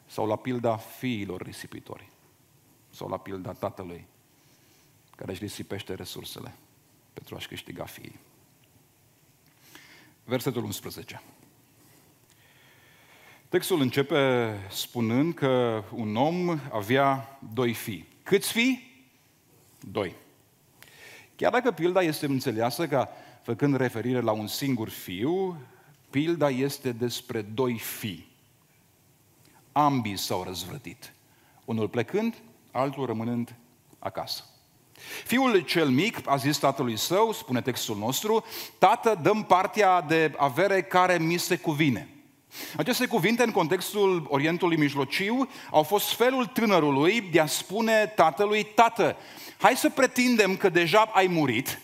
sau 0.07 0.27
la 0.27 0.37
pilda 0.37 0.77
fiilor 0.77 1.43
risipitori 1.43 2.09
sau 2.91 3.09
la 3.09 3.19
pilda 3.19 3.53
tatălui 3.53 4.07
care 5.17 5.31
își 5.31 5.41
risipește 5.41 5.95
resursele 5.95 6.55
pentru 7.13 7.35
a-și 7.35 7.49
câștiga 7.49 7.85
fiii 7.85 8.19
versetul 10.31 10.65
11. 10.65 11.23
Textul 13.49 13.81
începe 13.81 14.53
spunând 14.71 15.35
că 15.35 15.85
un 15.95 16.17
om 16.17 16.61
avea 16.73 17.39
doi 17.53 17.73
fii. 17.73 18.07
Câți 18.23 18.53
fii? 18.53 19.05
Doi. 19.81 20.15
Chiar 21.37 21.53
dacă 21.53 21.71
pilda 21.71 22.03
este 22.03 22.27
înțeleasă 22.27 22.87
ca 22.87 23.09
făcând 23.43 23.77
referire 23.77 24.21
la 24.21 24.33
un 24.33 24.47
singur 24.47 24.89
fiu, 24.89 25.61
pilda 26.11 26.49
este 26.49 26.93
despre 26.93 27.43
doi 27.43 27.79
fii. 27.79 28.29
Ambii 29.73 30.17
s-au 30.17 30.43
răzvrătit. 30.43 31.13
Unul 31.65 31.89
plecând, 31.89 32.35
altul 32.71 33.07
rămânând 33.07 33.55
acasă. 33.99 34.45
Fiul 35.25 35.59
cel 35.59 35.89
mic 35.89 36.19
a 36.25 36.37
zis 36.37 36.57
tatălui 36.57 36.99
său, 36.99 37.33
spune 37.33 37.61
textul 37.61 37.97
nostru, 37.97 38.45
tată, 38.79 39.19
dăm 39.23 39.43
partea 39.43 40.01
de 40.01 40.33
avere 40.37 40.83
care 40.83 41.19
mi 41.19 41.37
se 41.37 41.57
cuvine. 41.57 42.09
Aceste 42.77 43.07
cuvinte, 43.07 43.43
în 43.43 43.51
contextul 43.51 44.27
Orientului 44.29 44.77
Mijlociu, 44.77 45.49
au 45.71 45.83
fost 45.83 46.13
felul 46.13 46.47
tânărului 46.47 47.21
de 47.21 47.41
a 47.41 47.47
spune 47.47 48.13
tatălui, 48.17 48.63
tată, 48.65 49.17
hai 49.59 49.77
să 49.77 49.91
pretindem 49.91 50.57
că 50.57 50.69
deja 50.69 51.11
ai 51.13 51.27
murit 51.27 51.81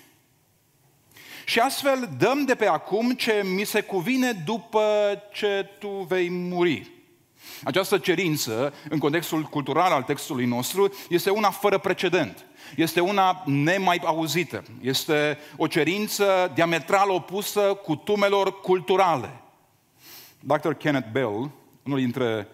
și 1.44 1.58
astfel 1.58 2.08
dăm 2.18 2.44
de 2.44 2.54
pe 2.54 2.66
acum 2.66 3.10
ce 3.10 3.42
mi 3.44 3.64
se 3.64 3.80
cuvine 3.80 4.32
după 4.32 4.82
ce 5.32 5.70
tu 5.78 5.88
vei 5.88 6.30
muri. 6.30 6.90
Această 7.64 7.98
cerință, 7.98 8.74
în 8.88 8.98
contextul 8.98 9.42
cultural 9.42 9.92
al 9.92 10.02
textului 10.02 10.46
nostru, 10.46 10.92
este 11.08 11.30
una 11.30 11.50
fără 11.50 11.78
precedent 11.78 12.46
este 12.76 13.00
una 13.00 13.42
nemai 13.46 14.00
auzită. 14.04 14.64
Este 14.80 15.38
o 15.56 15.66
cerință 15.66 16.50
diametral 16.54 17.10
opusă 17.10 17.60
cutumelor 17.60 18.60
culturale. 18.60 19.40
Dr. 20.40 20.72
Kenneth 20.72 21.08
Bell, 21.12 21.50
unul 21.82 21.98
dintre 21.98 22.48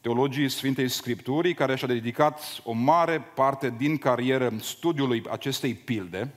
teologii 0.00 0.48
Sfintei 0.48 0.88
Scripturii, 0.88 1.54
care 1.54 1.76
și-a 1.76 1.86
dedicat 1.86 2.60
o 2.64 2.72
mare 2.72 3.20
parte 3.34 3.74
din 3.76 3.98
carieră 3.98 4.52
studiului 4.60 5.22
acestei 5.30 5.74
pilde, 5.74 6.34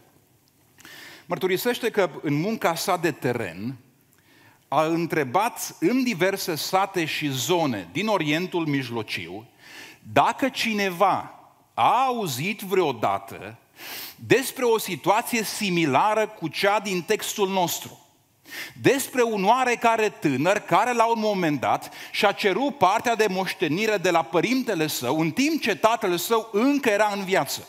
mărturisește 1.25 1.89
că 1.89 2.09
în 2.21 2.33
munca 2.33 2.75
sa 2.75 2.97
de 2.97 3.11
teren 3.11 3.77
a 4.69 4.83
întrebat 4.83 5.75
în 5.79 6.03
diverse 6.03 6.55
sate 6.55 7.05
și 7.05 7.29
zone 7.29 7.89
din 7.91 8.07
Orientul 8.07 8.65
Mijlociu 8.65 9.47
dacă 10.13 10.49
cineva 10.49 11.33
a 11.73 12.05
auzit 12.05 12.61
vreodată 12.61 13.57
despre 14.15 14.63
o 14.63 14.77
situație 14.77 15.43
similară 15.43 16.27
cu 16.27 16.47
cea 16.47 16.79
din 16.79 17.01
textul 17.01 17.49
nostru. 17.49 18.03
Despre 18.81 19.23
un 19.23 19.43
oarecare 19.43 20.09
tânăr 20.09 20.57
care 20.57 20.93
la 20.93 21.05
un 21.05 21.19
moment 21.19 21.59
dat 21.59 21.93
și-a 22.11 22.31
cerut 22.31 22.77
partea 22.77 23.15
de 23.15 23.25
moștenire 23.29 23.97
de 23.97 24.09
la 24.09 24.23
părintele 24.23 24.87
său 24.87 25.19
în 25.19 25.31
timp 25.31 25.61
ce 25.61 25.75
tatăl 25.75 26.17
său 26.17 26.49
încă 26.51 26.89
era 26.89 27.11
în 27.13 27.23
viață. 27.23 27.67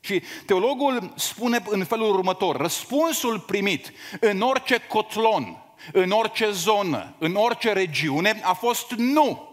Și 0.00 0.22
teologul 0.46 1.12
spune 1.16 1.62
în 1.68 1.84
felul 1.84 2.14
următor, 2.14 2.56
răspunsul 2.56 3.38
primit 3.38 3.92
în 4.20 4.40
orice 4.40 4.78
cotlon, 4.88 5.59
în 5.92 6.10
orice 6.10 6.50
zonă, 6.50 7.14
în 7.18 7.34
orice 7.34 7.72
regiune 7.72 8.40
a 8.42 8.52
fost 8.52 8.90
nu. 8.90 9.48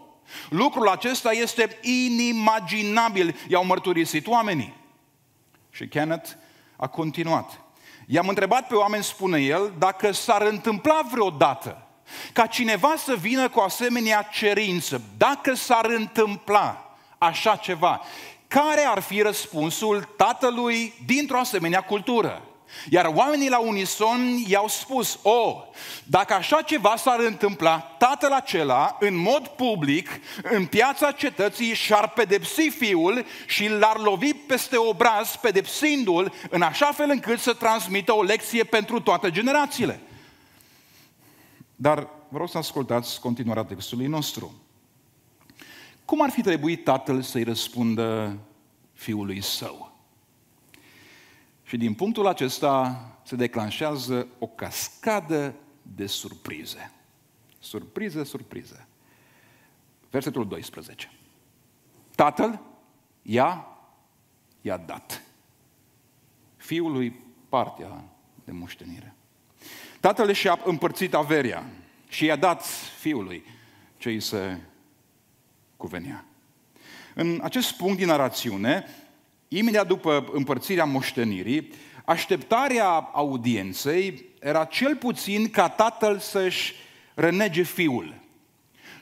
Lucrul 0.48 0.88
acesta 0.88 1.32
este 1.32 1.78
inimaginabil, 1.82 3.36
i-au 3.48 3.64
mărturisit 3.64 4.26
oamenii. 4.26 4.74
Și 5.70 5.88
Kenneth 5.88 6.30
a 6.76 6.86
continuat. 6.86 7.60
I-am 8.06 8.28
întrebat 8.28 8.66
pe 8.66 8.74
oameni, 8.74 9.04
spune 9.04 9.40
el, 9.40 9.72
dacă 9.78 10.12
s-ar 10.12 10.42
întâmpla 10.42 11.00
vreodată 11.10 11.82
ca 12.32 12.46
cineva 12.46 12.94
să 12.96 13.14
vină 13.14 13.48
cu 13.48 13.60
asemenea 13.60 14.22
cerință, 14.22 15.02
dacă 15.16 15.54
s-ar 15.54 15.84
întâmpla 15.84 16.96
așa 17.18 17.56
ceva, 17.56 18.00
care 18.48 18.80
ar 18.80 19.00
fi 19.00 19.22
răspunsul 19.22 20.02
tatălui 20.16 20.94
dintr-o 21.06 21.38
asemenea 21.38 21.80
cultură? 21.80 22.42
Iar 22.90 23.12
oamenii 23.14 23.48
la 23.48 23.58
unison 23.58 24.36
i-au 24.46 24.68
spus, 24.68 25.18
o, 25.22 25.30
oh, 25.30 25.62
dacă 26.04 26.34
așa 26.34 26.62
ceva 26.62 26.96
s-ar 26.96 27.20
întâmpla, 27.20 27.78
tatăl 27.78 28.32
acela, 28.32 28.96
în 29.00 29.16
mod 29.16 29.46
public, 29.46 30.08
în 30.42 30.66
piața 30.66 31.10
cetății, 31.10 31.74
și-ar 31.74 32.08
pedepsi 32.08 32.68
fiul 32.68 33.24
și 33.46 33.68
l-ar 33.68 33.98
lovi 33.98 34.32
peste 34.32 34.76
obraz, 34.76 35.36
pedepsindu-l, 35.36 36.32
în 36.50 36.62
așa 36.62 36.92
fel 36.92 37.10
încât 37.10 37.38
să 37.38 37.52
transmită 37.52 38.14
o 38.14 38.22
lecție 38.22 38.64
pentru 38.64 39.00
toate 39.00 39.30
generațiile. 39.30 40.00
Dar 41.76 42.08
vreau 42.28 42.46
să 42.46 42.58
ascultați 42.58 43.20
continuarea 43.20 43.64
textului 43.64 44.06
nostru. 44.06 44.54
Cum 46.04 46.22
ar 46.22 46.30
fi 46.30 46.42
trebuit 46.42 46.84
tatăl 46.84 47.22
să-i 47.22 47.42
răspundă 47.42 48.38
fiului 48.92 49.42
său? 49.42 49.87
Și 51.68 51.76
din 51.76 51.94
punctul 51.94 52.26
acesta 52.26 53.02
se 53.22 53.36
declanșează 53.36 54.26
o 54.38 54.46
cascadă 54.46 55.54
de 55.82 56.06
surprize. 56.06 56.92
Surprize, 57.58 58.24
surprize. 58.24 58.86
Versetul 60.10 60.48
12. 60.48 61.10
Tatăl 62.14 62.60
i-a, 63.22 63.66
i-a 64.60 64.76
dat 64.76 65.22
fiului 66.56 67.24
partea 67.48 68.04
de 68.44 68.52
moștenire. 68.52 69.14
Tatăl 70.00 70.32
și-a 70.32 70.60
împărțit 70.64 71.14
averia 71.14 71.64
și 72.08 72.24
i-a 72.24 72.36
dat 72.36 72.64
fiului 72.98 73.44
ce 73.96 74.08
îi 74.08 74.20
se 74.20 74.60
cuvenea. 75.76 76.24
În 77.14 77.40
acest 77.42 77.72
punct 77.72 77.96
din 77.96 78.06
narațiune, 78.06 78.86
Imediat 79.48 79.86
după 79.86 80.28
împărțirea 80.32 80.84
moștenirii, 80.84 81.70
așteptarea 82.04 82.88
audienței 83.12 84.24
era 84.40 84.64
cel 84.64 84.96
puțin 84.96 85.50
ca 85.50 85.68
tatăl 85.68 86.18
să-și 86.18 86.74
renege 87.14 87.62
fiul. 87.62 88.14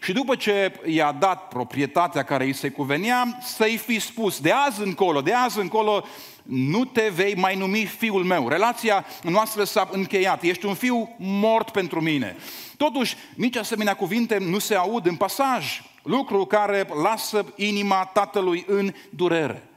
Și 0.02 0.12
după 0.12 0.34
ce 0.34 0.80
i-a 0.84 1.12
dat 1.12 1.48
proprietatea 1.48 2.22
care 2.22 2.44
îi 2.44 2.52
se 2.52 2.68
cuvenea, 2.68 3.38
să-i 3.42 3.76
fi 3.76 3.98
spus, 3.98 4.40
de 4.40 4.50
azi 4.50 4.82
încolo, 4.82 5.20
de 5.20 5.32
azi 5.32 5.58
încolo, 5.58 6.04
nu 6.42 6.84
te 6.84 7.08
vei 7.14 7.34
mai 7.34 7.56
numi 7.56 7.84
fiul 7.84 8.24
meu. 8.24 8.48
Relația 8.48 9.06
noastră 9.22 9.64
s-a 9.64 9.88
încheiat. 9.92 10.42
Ești 10.42 10.66
un 10.66 10.74
fiu 10.74 11.14
mort 11.18 11.70
pentru 11.70 12.00
mine. 12.00 12.36
Totuși, 12.76 13.16
nici 13.34 13.56
asemenea 13.56 13.94
cuvinte 13.94 14.38
nu 14.38 14.58
se 14.58 14.74
aud 14.74 15.06
în 15.06 15.16
pasaj, 15.16 15.82
lucru 16.02 16.44
care 16.44 16.86
lasă 17.02 17.52
inima 17.56 18.04
tatălui 18.04 18.64
în 18.68 18.92
durere. 19.10 19.68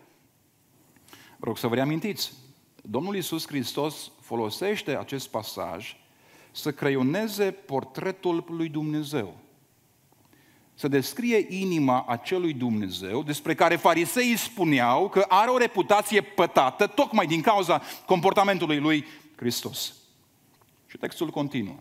Vă 1.39 1.45
rog 1.45 1.57
să 1.57 1.67
vă 1.67 1.75
reamintiți, 1.75 2.33
Domnul 2.81 3.15
Iisus 3.15 3.47
Hristos 3.47 4.11
folosește 4.21 4.97
acest 4.97 5.29
pasaj 5.29 5.95
să 6.51 6.71
creioneze 6.71 7.51
portretul 7.51 8.45
lui 8.47 8.69
Dumnezeu. 8.69 9.37
Să 10.73 10.87
descrie 10.87 11.45
inima 11.49 12.05
acelui 12.07 12.53
Dumnezeu 12.53 13.23
despre 13.23 13.55
care 13.55 13.75
fariseii 13.75 14.35
spuneau 14.35 15.09
că 15.09 15.25
are 15.27 15.49
o 15.49 15.57
reputație 15.57 16.21
pătată 16.21 16.87
tocmai 16.87 17.25
din 17.25 17.41
cauza 17.41 17.81
comportamentului 18.05 18.79
lui 18.79 19.05
Hristos. 19.35 19.93
Și 20.87 20.97
textul 20.97 21.29
continuă. 21.29 21.79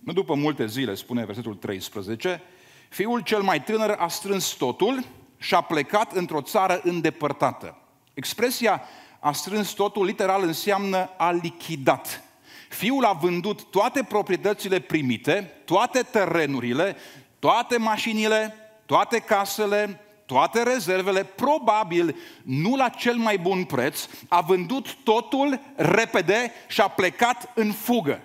Nu 0.00 0.12
după 0.12 0.34
multe 0.34 0.66
zile, 0.66 0.94
spune 0.94 1.24
versetul 1.24 1.54
13, 1.54 2.42
fiul 2.88 3.20
cel 3.20 3.42
mai 3.42 3.62
tânăr 3.62 3.90
a 3.90 4.08
strâns 4.08 4.48
totul 4.48 5.04
și 5.36 5.54
a 5.54 5.60
plecat 5.60 6.12
într-o 6.12 6.40
țară 6.40 6.80
îndepărtată. 6.84 7.76
Expresia 8.14 8.82
a 9.20 9.32
strâns 9.32 9.70
totul 9.70 10.04
literal 10.04 10.42
înseamnă 10.42 11.10
a 11.16 11.30
lichidat. 11.30 12.22
Fiul 12.68 13.04
a 13.04 13.12
vândut 13.12 13.62
toate 13.62 14.02
proprietățile 14.02 14.78
primite, 14.78 15.52
toate 15.64 16.02
terenurile, 16.02 16.96
toate 17.38 17.76
mașinile, 17.76 18.54
toate 18.86 19.18
casele, 19.18 20.00
toate 20.26 20.62
rezervele, 20.62 21.24
probabil 21.24 22.16
nu 22.42 22.76
la 22.76 22.88
cel 22.88 23.16
mai 23.16 23.38
bun 23.38 23.64
preț, 23.64 24.06
a 24.28 24.40
vândut 24.40 24.94
totul 24.94 25.60
repede 25.76 26.52
și 26.68 26.80
a 26.80 26.88
plecat 26.88 27.50
în 27.54 27.72
fugă. 27.72 28.20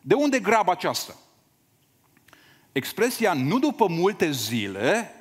De 0.00 0.14
unde 0.14 0.40
graba 0.40 0.72
aceasta? 0.72 1.14
Expresia 2.72 3.32
nu 3.32 3.58
după 3.58 3.86
multe 3.88 4.30
zile 4.30 5.14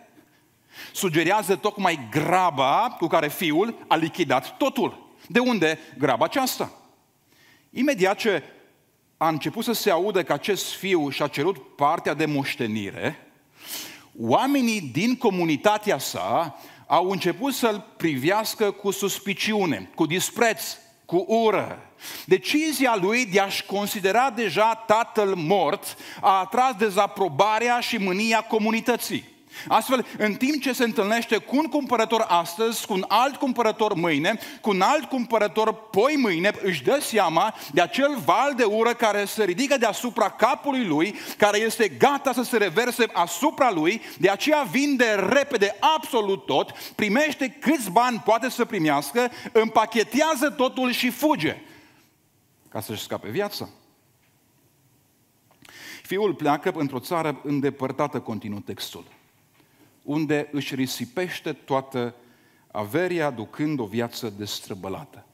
sugerează 0.93 1.55
tocmai 1.55 2.07
graba 2.11 2.95
cu 2.99 3.07
care 3.07 3.27
fiul 3.27 3.85
a 3.87 3.95
lichidat 3.95 4.57
totul. 4.57 5.07
De 5.27 5.39
unde 5.39 5.79
graba 5.97 6.25
aceasta? 6.25 6.71
Imediat 7.69 8.17
ce 8.17 8.43
a 9.17 9.27
început 9.27 9.63
să 9.63 9.71
se 9.71 9.91
audă 9.91 10.23
că 10.23 10.33
acest 10.33 10.73
fiu 10.73 11.09
și-a 11.09 11.27
cerut 11.27 11.75
partea 11.75 12.13
de 12.13 12.25
moștenire, 12.25 13.27
oamenii 14.19 14.81
din 14.81 15.17
comunitatea 15.17 15.97
sa 15.97 16.59
au 16.87 17.09
început 17.09 17.53
să-l 17.53 17.93
privească 17.97 18.71
cu 18.71 18.91
suspiciune, 18.91 19.89
cu 19.95 20.05
dispreț, 20.05 20.77
cu 21.05 21.25
ură. 21.27 21.91
Decizia 22.25 22.97
lui 23.01 23.25
de 23.25 23.39
a-și 23.39 23.65
considera 23.65 24.29
deja 24.29 24.75
tatăl 24.75 25.35
mort 25.35 25.97
a 26.21 26.39
atras 26.39 26.75
dezaprobarea 26.77 27.79
și 27.79 27.97
mânia 27.97 28.41
comunității. 28.41 29.23
Astfel, 29.67 30.05
în 30.17 30.33
timp 30.33 30.61
ce 30.61 30.73
se 30.73 30.83
întâlnește 30.83 31.37
cu 31.37 31.57
un 31.57 31.65
cumpărător 31.65 32.25
astăzi, 32.27 32.85
cu 32.85 32.93
un 32.93 33.05
alt 33.07 33.35
cumpărător 33.35 33.93
mâine, 33.93 34.39
cu 34.61 34.69
un 34.69 34.81
alt 34.81 35.03
cumpărător 35.03 35.73
poi 35.73 36.15
mâine, 36.17 36.51
își 36.63 36.83
dă 36.83 36.99
seama 37.01 37.55
de 37.71 37.81
acel 37.81 38.17
val 38.25 38.53
de 38.55 38.63
ură 38.63 38.93
care 38.93 39.25
se 39.25 39.43
ridică 39.43 39.77
deasupra 39.77 40.29
capului 40.29 40.85
lui, 40.85 41.15
care 41.37 41.57
este 41.57 41.87
gata 41.87 42.33
să 42.33 42.43
se 42.43 42.57
reverse 42.57 43.05
asupra 43.13 43.71
lui, 43.71 44.01
de 44.17 44.29
aceea 44.29 44.67
vinde 44.71 45.27
repede 45.29 45.75
absolut 45.95 46.45
tot, 46.45 46.71
primește 46.95 47.57
câți 47.59 47.91
bani 47.91 48.21
poate 48.25 48.49
să 48.49 48.65
primească, 48.65 49.31
împachetează 49.51 50.49
totul 50.49 50.91
și 50.91 51.09
fuge 51.09 51.61
ca 52.69 52.81
să-și 52.81 53.03
scape 53.03 53.29
viața. 53.29 53.69
Fiul 56.03 56.33
pleacă 56.33 56.71
într-o 56.75 56.99
țară 56.99 57.39
îndepărtată, 57.43 58.19
continuă 58.19 58.59
textul 58.65 59.17
unde 60.09 60.49
își 60.51 60.75
risipește 60.75 61.53
toată 61.53 62.15
averia, 62.71 63.29
ducând 63.31 63.79
o 63.79 63.85
viață 63.85 64.33
destrăbălată. 64.37 65.25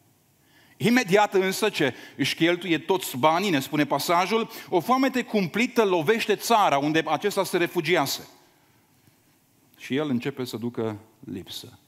Imediat 0.78 1.34
însă 1.34 1.70
ce 1.70 1.94
își 2.18 2.36
cheltuie 2.36 2.78
toți 2.78 3.18
banii, 3.18 3.50
ne 3.50 3.60
spune 3.60 3.86
pasajul, 3.86 4.50
o 4.70 4.80
foamete 4.80 5.24
cumplită 5.24 5.84
lovește 5.84 6.36
țara 6.36 6.78
unde 6.78 7.04
acesta 7.06 7.44
se 7.44 7.58
refugiase. 7.58 8.28
Și 9.78 9.96
el 9.96 10.10
începe 10.10 10.44
să 10.44 10.58
ducă 10.58 10.98
lipsă. 11.20 11.80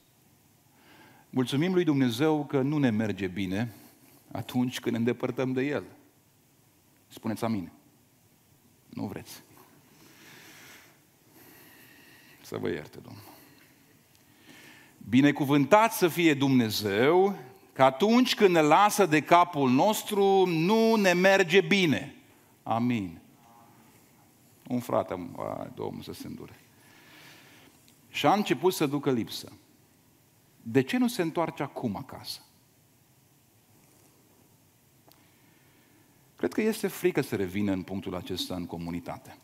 Mulțumim 1.30 1.72
lui 1.72 1.84
Dumnezeu 1.84 2.44
că 2.44 2.60
nu 2.60 2.78
ne 2.78 2.90
merge 2.90 3.26
bine 3.26 3.74
atunci 4.32 4.80
când 4.80 4.94
ne 4.94 5.00
îndepărtăm 5.00 5.52
de 5.52 5.62
El. 5.62 5.84
Spuneți 7.08 7.44
amin. 7.44 7.70
Nu 8.88 9.06
vreți. 9.06 9.42
Să 12.48 12.58
vă 12.58 12.68
ierte, 12.68 12.98
Domnul. 12.98 13.22
Binecuvântat 15.08 15.92
să 15.92 16.08
fie 16.08 16.34
Dumnezeu 16.34 17.38
că 17.72 17.82
atunci 17.82 18.34
când 18.34 18.54
ne 18.54 18.60
lasă 18.60 19.06
de 19.06 19.22
capul 19.22 19.70
nostru, 19.70 20.46
nu 20.46 20.94
ne 20.94 21.12
merge 21.12 21.60
bine. 21.60 22.14
Amin. 22.62 23.20
Un 24.68 24.80
frate, 24.80 25.30
a, 25.36 25.70
Domnul 25.74 26.02
să 26.02 26.12
se 26.12 26.26
îndure. 26.26 26.60
Și 28.08 28.26
a 28.26 28.32
început 28.32 28.74
să 28.74 28.86
ducă 28.86 29.12
lipsă. 29.12 29.52
De 30.62 30.82
ce 30.82 30.96
nu 30.98 31.08
se 31.08 31.22
întoarce 31.22 31.62
acum 31.62 31.96
acasă? 31.96 32.40
Cred 36.36 36.52
că 36.52 36.60
este 36.60 36.88
frică 36.88 37.20
să 37.20 37.36
revină 37.36 37.72
în 37.72 37.82
punctul 37.82 38.14
acesta 38.14 38.54
în 38.54 38.66
comunitate. 38.66 39.38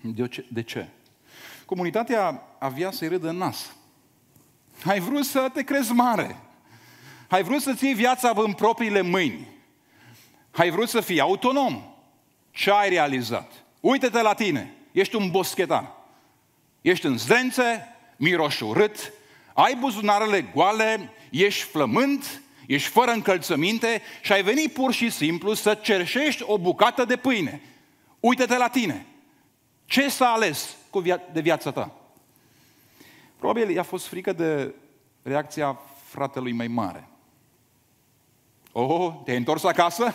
De 0.00 0.28
ce? 0.28 0.46
De 0.52 0.62
ce? 0.62 0.88
Comunitatea 1.74 2.42
avea 2.58 2.90
să-i 2.90 3.08
râdă 3.08 3.28
în 3.28 3.36
nas. 3.36 3.74
Ai 4.84 5.00
vrut 5.00 5.24
să 5.24 5.50
te 5.52 5.62
crezi 5.62 5.92
mare. 5.92 6.36
Ai 7.28 7.42
vrut 7.42 7.62
să-ți 7.62 7.84
iei 7.84 7.94
viața 7.94 8.32
în 8.34 8.52
propriile 8.52 9.00
mâini. 9.00 9.48
Ai 10.50 10.70
vrut 10.70 10.88
să 10.88 11.00
fii 11.00 11.20
autonom. 11.20 11.82
Ce 12.50 12.70
ai 12.70 12.88
realizat? 12.88 13.52
Uite-te 13.80 14.22
la 14.22 14.34
tine. 14.34 14.74
Ești 14.92 15.16
un 15.16 15.30
boschetar. 15.30 15.92
Ești 16.80 17.06
în 17.06 17.18
zdrențe, 17.18 17.96
miroși 18.16 18.62
urât, 18.62 19.12
ai 19.54 19.74
buzunarele 19.74 20.42
goale, 20.42 21.10
ești 21.30 21.62
flământ, 21.62 22.42
ești 22.66 22.88
fără 22.88 23.10
încălțăminte 23.10 24.02
și 24.22 24.32
ai 24.32 24.42
venit 24.42 24.72
pur 24.72 24.92
și 24.92 25.10
simplu 25.10 25.54
să 25.54 25.74
cerșești 25.74 26.42
o 26.46 26.58
bucată 26.58 27.04
de 27.04 27.16
pâine. 27.16 27.60
Uite-te 28.20 28.56
la 28.56 28.68
tine. 28.68 29.06
Ce 29.86 30.08
s-a 30.08 30.26
ales? 30.26 30.76
Cu 30.94 31.00
via- 31.00 31.32
de 31.32 31.40
viața 31.40 31.70
ta. 31.72 31.90
Probabil 33.36 33.70
i-a 33.70 33.82
fost 33.82 34.06
frică 34.06 34.32
de 34.32 34.74
reacția 35.22 35.80
fratelui 36.04 36.52
mai 36.52 36.66
mare. 36.66 37.08
Oh, 38.72 39.14
te-ai 39.24 39.36
întors 39.36 39.64
acasă? 39.64 40.14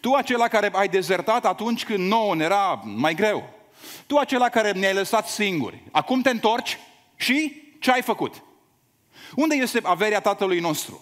Tu 0.00 0.12
acela 0.12 0.48
care 0.48 0.70
ai 0.72 0.88
dezertat 0.88 1.44
atunci 1.44 1.84
când 1.84 1.98
nouă 1.98 2.34
ne 2.34 2.44
era 2.44 2.82
mai 2.84 3.14
greu. 3.14 3.48
Tu 4.06 4.16
acela 4.16 4.48
care 4.48 4.72
ne-ai 4.72 4.94
lăsat 4.94 5.28
singuri. 5.28 5.82
Acum 5.92 6.22
te 6.22 6.30
întorci 6.30 6.78
și 7.16 7.62
ce 7.80 7.90
ai 7.92 8.02
făcut? 8.02 8.42
Unde 9.36 9.54
este 9.54 9.80
averea 9.82 10.20
tatălui 10.20 10.60
nostru? 10.60 11.00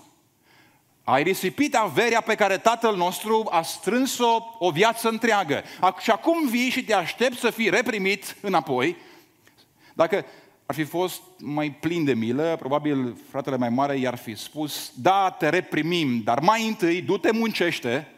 Ai 1.04 1.22
risipit 1.22 1.74
averea 1.74 2.20
pe 2.20 2.34
care 2.34 2.58
tatăl 2.58 2.96
nostru 2.96 3.48
a 3.50 3.62
strâns-o 3.62 4.56
o 4.58 4.70
viață 4.70 5.08
întreagă. 5.08 5.62
Și 6.00 6.10
acum 6.10 6.48
vii 6.48 6.70
și 6.70 6.84
te 6.84 6.94
aștepți 6.94 7.40
să 7.40 7.50
fii 7.50 7.70
reprimit 7.70 8.36
înapoi. 8.40 8.96
Dacă 9.94 10.24
ar 10.66 10.74
fi 10.74 10.84
fost 10.84 11.22
mai 11.38 11.70
plin 11.70 12.04
de 12.04 12.14
milă, 12.14 12.56
probabil 12.58 13.16
fratele 13.30 13.56
mai 13.56 13.68
mare 13.68 13.96
i-ar 13.98 14.16
fi 14.16 14.34
spus, 14.34 14.92
da, 14.94 15.30
te 15.38 15.48
reprimim, 15.48 16.22
dar 16.22 16.40
mai 16.40 16.66
întâi 16.66 17.02
du-te 17.02 17.32
muncește, 17.32 18.08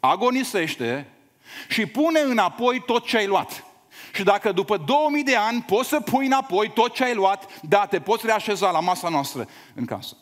agonisește 0.00 1.08
și 1.68 1.86
pune 1.86 2.20
înapoi 2.20 2.82
tot 2.86 3.06
ce 3.06 3.16
ai 3.16 3.26
luat. 3.26 3.64
Și 4.12 4.22
dacă 4.22 4.52
după 4.52 4.76
2000 4.76 5.22
de 5.22 5.36
ani 5.36 5.62
poți 5.62 5.88
să 5.88 6.00
pui 6.00 6.26
înapoi 6.26 6.70
tot 6.70 6.94
ce 6.94 7.04
ai 7.04 7.14
luat, 7.14 7.60
da, 7.60 7.86
te 7.86 8.00
poți 8.00 8.26
reașeza 8.26 8.70
la 8.70 8.80
masa 8.80 9.08
noastră 9.08 9.48
în 9.74 9.84
casă. 9.84 10.16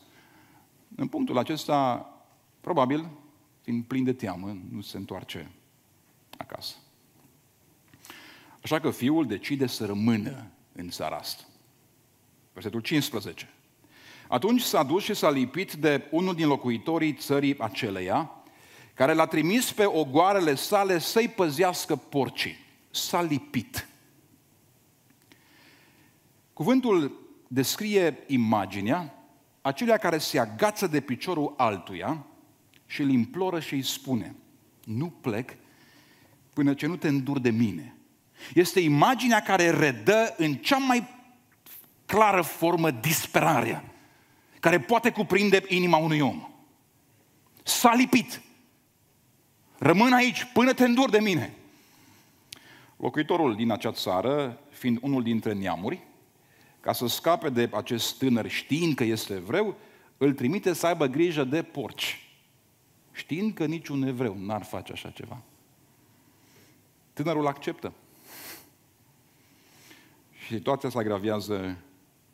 În 0.96 1.08
punctul 1.08 1.38
acesta, 1.38 2.08
probabil, 2.60 3.08
fiind 3.60 3.84
plin 3.84 4.04
de 4.04 4.12
teamă, 4.12 4.56
nu 4.70 4.80
se 4.80 4.96
întoarce 4.96 5.50
acasă. 6.36 6.74
Așa 8.62 8.80
că 8.80 8.90
fiul 8.90 9.26
decide 9.26 9.66
să 9.66 9.86
rămână 9.86 10.50
în 10.72 10.88
țara 10.88 11.16
asta. 11.16 11.44
Versetul 12.52 12.80
15. 12.80 13.48
Atunci 14.28 14.60
s-a 14.60 14.82
dus 14.82 15.02
și 15.02 15.14
s-a 15.14 15.30
lipit 15.30 15.72
de 15.72 16.08
unul 16.10 16.34
din 16.34 16.46
locuitorii 16.46 17.14
țării 17.14 17.58
aceleia, 17.58 18.30
care 18.94 19.12
l-a 19.12 19.26
trimis 19.26 19.72
pe 19.72 19.84
ogoarele 19.84 20.54
sale 20.54 20.98
să-i 20.98 21.28
păzească 21.28 21.96
porcii. 21.96 22.56
S-a 22.90 23.22
lipit. 23.22 23.88
Cuvântul 26.52 27.20
descrie 27.48 28.18
imaginea 28.26 29.23
acelea 29.64 29.96
care 29.96 30.18
se 30.18 30.38
agață 30.38 30.86
de 30.86 31.00
piciorul 31.00 31.54
altuia 31.56 32.26
și 32.86 33.00
îl 33.00 33.10
imploră 33.10 33.60
și 33.60 33.74
îi 33.74 33.82
spune, 33.82 34.34
nu 34.84 35.06
plec 35.06 35.56
până 36.52 36.74
ce 36.74 36.86
nu 36.86 36.96
te 36.96 37.08
îndur 37.08 37.38
de 37.38 37.50
mine. 37.50 37.96
Este 38.54 38.80
imaginea 38.80 39.42
care 39.42 39.70
redă 39.70 40.34
în 40.36 40.54
cea 40.54 40.76
mai 40.76 41.08
clară 42.06 42.42
formă 42.42 42.90
disperarea, 42.90 43.84
care 44.60 44.80
poate 44.80 45.10
cuprinde 45.10 45.64
inima 45.68 45.96
unui 45.96 46.20
om. 46.20 46.48
S-a 47.62 47.94
lipit. 47.94 48.40
Rămân 49.78 50.12
aici 50.12 50.46
până 50.52 50.72
te 50.72 50.84
îndur 50.84 51.10
de 51.10 51.20
mine. 51.20 51.54
Locuitorul 52.96 53.54
din 53.54 53.70
acea 53.70 53.92
țară, 53.92 54.60
fiind 54.70 54.98
unul 55.00 55.22
dintre 55.22 55.52
neamuri, 55.52 56.02
ca 56.84 56.92
să 56.92 57.06
scape 57.06 57.48
de 57.48 57.70
acest 57.72 58.18
tânăr 58.18 58.48
știind 58.48 58.94
că 58.94 59.04
este 59.04 59.34
evreu, 59.34 59.76
îl 60.16 60.32
trimite 60.32 60.72
să 60.72 60.86
aibă 60.86 61.06
grijă 61.06 61.44
de 61.44 61.62
porci. 61.62 62.28
Știind 63.12 63.54
că 63.54 63.64
niciun 63.64 64.02
evreu 64.02 64.36
n-ar 64.38 64.62
face 64.62 64.92
așa 64.92 65.10
ceva. 65.10 65.42
Tânărul 67.12 67.46
acceptă. 67.46 67.92
Și 70.32 70.54
situația 70.54 70.88
se 70.88 70.98
agravează 70.98 71.76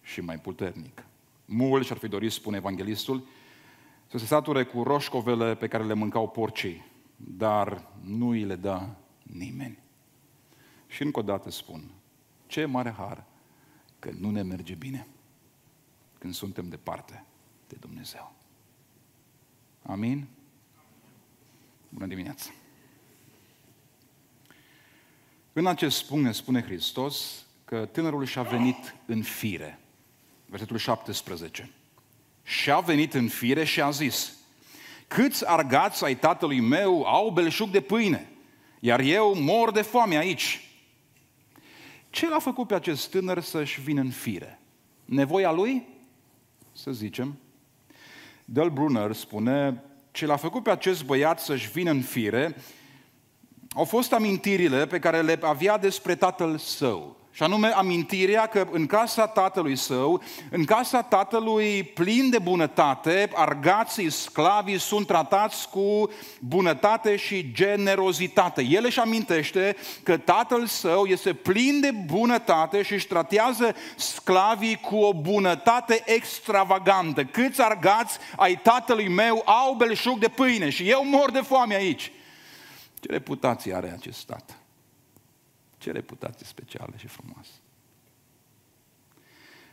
și 0.02 0.20
mai 0.20 0.38
puternic. 0.38 1.04
Mulți 1.44 1.86
și-ar 1.86 1.98
fi 1.98 2.08
dorit, 2.08 2.32
spune 2.32 2.56
evanghelistul, 2.56 3.26
să 4.06 4.18
se 4.18 4.24
sature 4.24 4.64
cu 4.64 4.82
roșcovele 4.82 5.54
pe 5.54 5.68
care 5.68 5.84
le 5.84 5.94
mâncau 5.94 6.28
porcii, 6.28 6.86
dar 7.16 7.86
nu 8.00 8.28
îi 8.28 8.44
le 8.44 8.54
dă 8.54 8.86
nimeni. 9.22 9.78
Și 10.86 11.02
încă 11.02 11.18
o 11.18 11.22
dată 11.22 11.50
spun, 11.50 11.82
ce 12.46 12.64
mare 12.64 12.90
har 12.90 13.28
că 14.00 14.10
nu 14.18 14.30
ne 14.30 14.42
merge 14.42 14.74
bine 14.74 15.06
când 16.18 16.34
suntem 16.34 16.68
departe 16.68 17.24
de 17.68 17.76
Dumnezeu. 17.80 18.34
Amin? 19.82 20.26
Bună 21.88 22.06
dimineața! 22.06 22.50
În 25.52 25.66
acest 25.66 26.04
punct 26.04 26.24
ne 26.24 26.32
spune 26.32 26.62
Hristos 26.62 27.46
că 27.64 27.86
tânărul 27.86 28.24
și-a 28.24 28.42
venit 28.42 28.94
în 29.06 29.22
fire. 29.22 29.78
Versetul 30.46 30.76
17. 30.76 31.70
Și-a 32.42 32.80
venit 32.80 33.14
în 33.14 33.28
fire 33.28 33.64
și 33.64 33.80
a 33.80 33.90
zis, 33.90 34.36
câți 35.08 35.48
argați 35.48 36.04
ai 36.04 36.16
tatălui 36.16 36.60
meu 36.60 37.02
au 37.02 37.30
belșug 37.30 37.70
de 37.70 37.80
pâine, 37.80 38.30
iar 38.80 39.00
eu 39.00 39.34
mor 39.34 39.72
de 39.72 39.82
foame 39.82 40.16
aici. 40.16 40.69
Ce 42.10 42.28
l-a 42.28 42.38
făcut 42.38 42.66
pe 42.66 42.74
acest 42.74 43.10
tânăr 43.10 43.40
să-și 43.40 43.80
vină 43.80 44.00
în 44.00 44.10
fire? 44.10 44.60
Nevoia 45.04 45.52
lui? 45.52 45.86
Să 46.72 46.90
zicem. 46.92 47.38
Del 48.44 48.70
Brunner 48.70 49.12
spune, 49.12 49.82
ce 50.10 50.26
l-a 50.26 50.36
făcut 50.36 50.62
pe 50.62 50.70
acest 50.70 51.04
băiat 51.04 51.40
să-și 51.40 51.70
vină 51.70 51.90
în 51.90 52.00
fire 52.00 52.56
au 53.74 53.84
fost 53.84 54.12
amintirile 54.12 54.86
pe 54.86 54.98
care 54.98 55.22
le 55.22 55.38
avea 55.42 55.78
despre 55.78 56.14
tatăl 56.14 56.58
său. 56.58 57.19
Și 57.32 57.42
anume 57.42 57.68
amintirea 57.68 58.46
că 58.46 58.66
în 58.70 58.86
casa 58.86 59.26
tatălui 59.26 59.76
său, 59.76 60.22
în 60.50 60.64
casa 60.64 61.02
tatălui 61.02 61.82
plin 61.82 62.30
de 62.30 62.38
bunătate, 62.38 63.30
argații, 63.34 64.10
sclavii 64.10 64.78
sunt 64.78 65.06
tratați 65.06 65.68
cu 65.68 66.10
bunătate 66.40 67.16
și 67.16 67.52
generozitate. 67.52 68.62
El 68.62 68.84
își 68.84 69.00
amintește 69.00 69.76
că 70.02 70.16
tatăl 70.16 70.66
său 70.66 71.04
este 71.04 71.32
plin 71.32 71.80
de 71.80 71.90
bunătate 71.90 72.82
și 72.82 72.92
își 72.92 73.06
tratează 73.06 73.74
sclavii 73.96 74.76
cu 74.76 74.96
o 74.96 75.14
bunătate 75.14 76.02
extravagantă. 76.04 77.24
Câți 77.24 77.62
argați 77.62 78.18
ai 78.36 78.56
tatălui 78.56 79.08
meu 79.08 79.42
au 79.44 79.74
belșug 79.74 80.18
de 80.18 80.28
pâine 80.28 80.70
și 80.70 80.90
eu 80.90 81.04
mor 81.04 81.30
de 81.30 81.40
foame 81.40 81.74
aici. 81.74 82.12
Ce 83.00 83.12
reputație 83.12 83.74
are 83.74 83.92
acest 83.98 84.26
tată? 84.26 84.59
Ce 85.80 85.92
reputație 85.92 86.46
specială 86.46 86.92
și 86.96 87.06
frumoasă. 87.06 87.50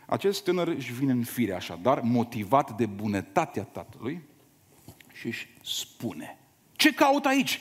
Acest 0.06 0.44
tânăr 0.44 0.68
își 0.68 0.92
vine 0.92 1.12
în 1.12 1.24
fire 1.24 1.54
așadar, 1.54 2.00
motivat 2.00 2.76
de 2.76 2.86
bunătatea 2.86 3.62
tatălui 3.62 4.22
și 5.12 5.26
își 5.26 5.48
spune, 5.62 6.38
ce 6.72 6.92
caut 6.92 7.24
aici? 7.24 7.60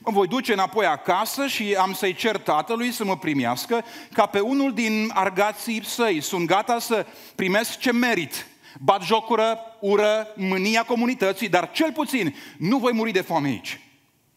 Mă 0.00 0.10
voi 0.10 0.26
duce 0.26 0.52
înapoi 0.52 0.86
acasă 0.86 1.46
și 1.46 1.74
am 1.74 1.92
să-i 1.92 2.14
cer 2.14 2.36
tatălui 2.36 2.92
să 2.92 3.04
mă 3.04 3.18
primească 3.18 3.84
ca 4.12 4.26
pe 4.26 4.40
unul 4.40 4.74
din 4.74 5.10
argații 5.14 5.84
săi. 5.84 6.20
Sunt 6.20 6.46
gata 6.46 6.78
să 6.78 7.06
primesc 7.34 7.78
ce 7.78 7.92
merit. 7.92 8.46
Bat 8.80 9.02
jocură, 9.02 9.58
ură, 9.80 10.26
mânia 10.36 10.82
comunității, 10.82 11.48
dar 11.48 11.70
cel 11.70 11.92
puțin 11.92 12.34
nu 12.58 12.78
voi 12.78 12.92
muri 12.92 13.12
de 13.12 13.20
foame 13.20 13.48
aici. 13.48 13.80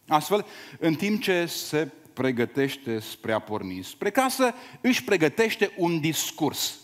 Astfel, 0.08 0.46
în 0.78 0.94
timp 0.94 1.22
ce 1.22 1.46
se 1.46 1.92
pregătește 2.14 2.98
spre 2.98 3.32
a 3.32 3.38
porni 3.38 3.82
spre 3.82 4.10
casă, 4.10 4.54
își 4.80 5.04
pregătește 5.04 5.72
un 5.76 6.00
discurs. 6.00 6.78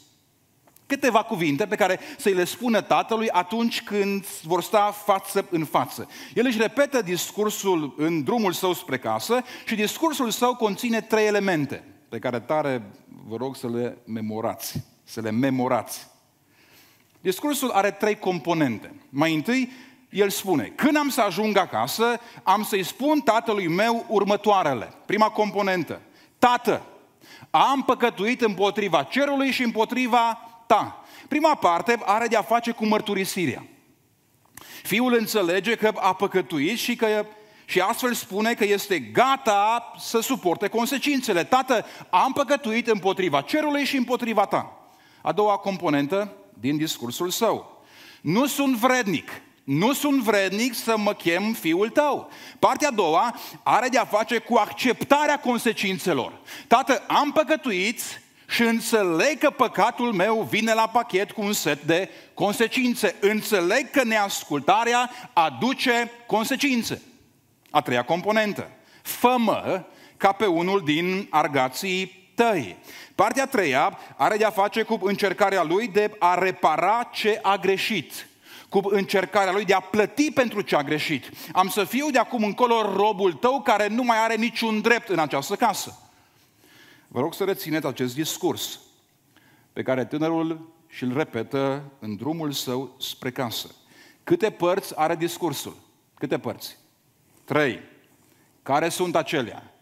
Câteva 0.86 1.22
cuvinte 1.22 1.66
pe 1.66 1.76
care 1.76 2.00
să-i 2.18 2.32
le 2.32 2.44
spună 2.44 2.80
tatălui 2.80 3.28
atunci 3.28 3.82
când 3.82 4.24
vor 4.26 4.62
sta 4.62 4.90
față 5.04 5.46
în 5.50 5.64
față. 5.64 6.08
El 6.34 6.46
își 6.46 6.58
repetă 6.58 7.02
discursul 7.02 7.94
în 7.96 8.22
drumul 8.22 8.52
său 8.52 8.72
spre 8.72 8.98
casă 8.98 9.42
și 9.66 9.74
discursul 9.74 10.30
său 10.30 10.54
conține 10.54 11.00
trei 11.00 11.26
elemente 11.26 11.84
pe 12.08 12.18
care 12.18 12.40
tare 12.40 12.82
vă 13.26 13.36
rog 13.36 13.56
să 13.56 13.68
le 13.68 13.98
memorați, 14.04 14.84
să 15.04 15.20
le 15.20 15.30
memorați. 15.30 16.08
Discursul 17.20 17.70
are 17.70 17.90
trei 17.90 18.18
componente. 18.18 18.94
Mai 19.08 19.34
întâi, 19.34 19.70
el 20.10 20.30
spune, 20.30 20.72
când 20.76 20.96
am 20.96 21.08
să 21.08 21.20
ajung 21.20 21.56
acasă, 21.56 22.20
am 22.42 22.62
să-i 22.62 22.82
spun 22.82 23.20
tatălui 23.20 23.68
meu 23.68 24.04
următoarele. 24.08 24.92
Prima 25.06 25.28
componentă. 25.28 26.00
Tată, 26.38 26.82
am 27.50 27.82
păcătuit 27.82 28.40
împotriva 28.40 29.02
cerului 29.02 29.50
și 29.50 29.62
împotriva 29.62 30.48
ta. 30.66 31.04
Prima 31.28 31.54
parte 31.54 31.98
are 32.04 32.26
de 32.26 32.36
a 32.36 32.42
face 32.42 32.70
cu 32.70 32.86
mărturisirea. 32.86 33.66
Fiul 34.82 35.16
înțelege 35.18 35.74
că 35.74 35.92
a 35.96 36.12
păcătuit 36.12 36.78
și 36.78 36.96
că 36.96 37.26
și 37.64 37.80
astfel 37.80 38.14
spune 38.14 38.54
că 38.54 38.64
este 38.64 38.98
gata 38.98 39.92
să 39.98 40.20
suporte 40.20 40.68
consecințele. 40.68 41.44
Tată, 41.44 41.86
am 42.10 42.32
păcătuit 42.32 42.86
împotriva 42.86 43.40
cerului 43.40 43.84
și 43.84 43.96
împotriva 43.96 44.46
ta. 44.46 44.90
A 45.22 45.32
doua 45.32 45.56
componentă 45.56 46.32
din 46.60 46.76
discursul 46.76 47.30
său. 47.30 47.84
Nu 48.20 48.46
sunt 48.46 48.76
vrednic 48.76 49.30
nu 49.64 49.92
sunt 49.92 50.22
vrednic 50.22 50.74
să 50.74 50.96
mă 50.96 51.12
chem 51.12 51.52
fiul 51.52 51.88
tău. 51.88 52.30
Partea 52.58 52.88
a 52.88 52.94
doua 52.94 53.38
are 53.62 53.88
de 53.88 53.98
a 53.98 54.04
face 54.04 54.38
cu 54.38 54.56
acceptarea 54.56 55.40
consecințelor. 55.40 56.32
Tată, 56.66 57.02
am 57.06 57.32
păcătuit 57.32 58.20
și 58.48 58.62
înțeleg 58.62 59.38
că 59.38 59.50
păcatul 59.50 60.12
meu 60.12 60.46
vine 60.50 60.74
la 60.74 60.88
pachet 60.88 61.30
cu 61.30 61.40
un 61.40 61.52
set 61.52 61.82
de 61.82 62.08
consecințe. 62.34 63.14
Înțeleg 63.20 63.90
că 63.90 64.04
neascultarea 64.04 65.10
aduce 65.32 66.10
consecințe. 66.26 67.02
A 67.70 67.80
treia 67.80 68.02
componentă. 68.02 68.70
Fă-mă 69.02 69.84
ca 70.16 70.32
pe 70.32 70.46
unul 70.46 70.82
din 70.84 71.26
argații 71.30 72.32
tăi. 72.34 72.76
Partea 73.14 73.42
a 73.42 73.46
treia 73.46 73.98
are 74.16 74.36
de 74.36 74.44
a 74.44 74.50
face 74.50 74.82
cu 74.82 74.98
încercarea 75.02 75.62
lui 75.62 75.88
de 75.88 76.16
a 76.18 76.34
repara 76.34 77.08
ce 77.12 77.38
a 77.42 77.56
greșit 77.56 78.29
cu 78.70 78.80
încercarea 78.84 79.52
lui 79.52 79.64
de 79.64 79.74
a 79.74 79.80
plăti 79.80 80.30
pentru 80.30 80.60
ce 80.60 80.76
a 80.76 80.82
greșit. 80.82 81.30
Am 81.52 81.68
să 81.68 81.84
fiu 81.84 82.10
de 82.10 82.18
acum 82.18 82.44
încolo 82.44 82.92
robul 82.96 83.32
tău 83.32 83.62
care 83.62 83.86
nu 83.86 84.02
mai 84.02 84.24
are 84.24 84.34
niciun 84.34 84.80
drept 84.80 85.08
în 85.08 85.18
această 85.18 85.56
casă. 85.56 85.98
Vă 87.08 87.20
rog 87.20 87.34
să 87.34 87.44
rețineți 87.44 87.86
acest 87.86 88.14
discurs 88.14 88.80
pe 89.72 89.82
care 89.82 90.04
tânărul 90.04 90.72
și-l 90.88 91.16
repetă 91.16 91.82
în 91.98 92.16
drumul 92.16 92.52
său 92.52 92.94
spre 92.98 93.30
casă. 93.30 93.74
Câte 94.24 94.50
părți 94.50 94.98
are 94.98 95.16
discursul? 95.16 95.76
Câte 96.14 96.38
părți? 96.38 96.76
Trei. 97.44 97.80
Care 98.62 98.88
sunt 98.88 99.16
acelea? 99.16 99.74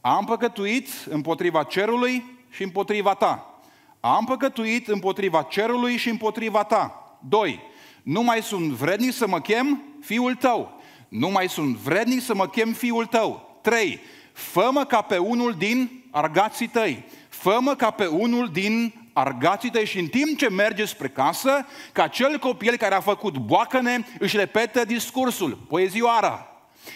Am 0.00 0.24
păcătuit 0.24 0.88
împotriva 1.08 1.62
cerului 1.62 2.24
și 2.50 2.62
împotriva 2.62 3.14
ta. 3.14 3.60
Am 4.00 4.24
păcătuit 4.24 4.88
împotriva 4.88 5.42
cerului 5.42 5.96
și 5.96 6.08
împotriva 6.08 6.64
ta. 6.64 7.16
Doi 7.28 7.72
nu 8.04 8.22
mai 8.22 8.42
sunt 8.42 8.70
vrednic 8.70 9.12
să 9.12 9.26
mă 9.26 9.40
chem 9.40 9.82
fiul 10.00 10.34
tău. 10.34 10.82
Nu 11.08 11.28
mai 11.28 11.48
sunt 11.48 11.76
vrednic 11.76 12.22
să 12.22 12.34
mă 12.34 12.48
chem 12.48 12.72
fiul 12.72 13.06
tău. 13.06 13.58
Trei, 13.62 14.00
fă 14.32 14.84
ca 14.88 15.00
pe 15.00 15.18
unul 15.18 15.54
din 15.58 16.04
argații 16.10 16.68
tăi. 16.68 17.04
fă 17.28 17.74
ca 17.76 17.90
pe 17.90 18.06
unul 18.06 18.48
din 18.52 18.94
argați-te 19.12 19.84
și 19.84 19.98
în 19.98 20.06
timp 20.06 20.38
ce 20.38 20.48
merge 20.48 20.84
spre 20.84 21.08
casă, 21.08 21.66
ca 21.92 22.08
cel 22.08 22.38
copil 22.38 22.76
care 22.76 22.94
a 22.94 23.00
făcut 23.00 23.36
boacăne 23.36 24.06
își 24.18 24.36
repetă 24.36 24.84
discursul, 24.84 25.64
poezioara. 25.68 26.48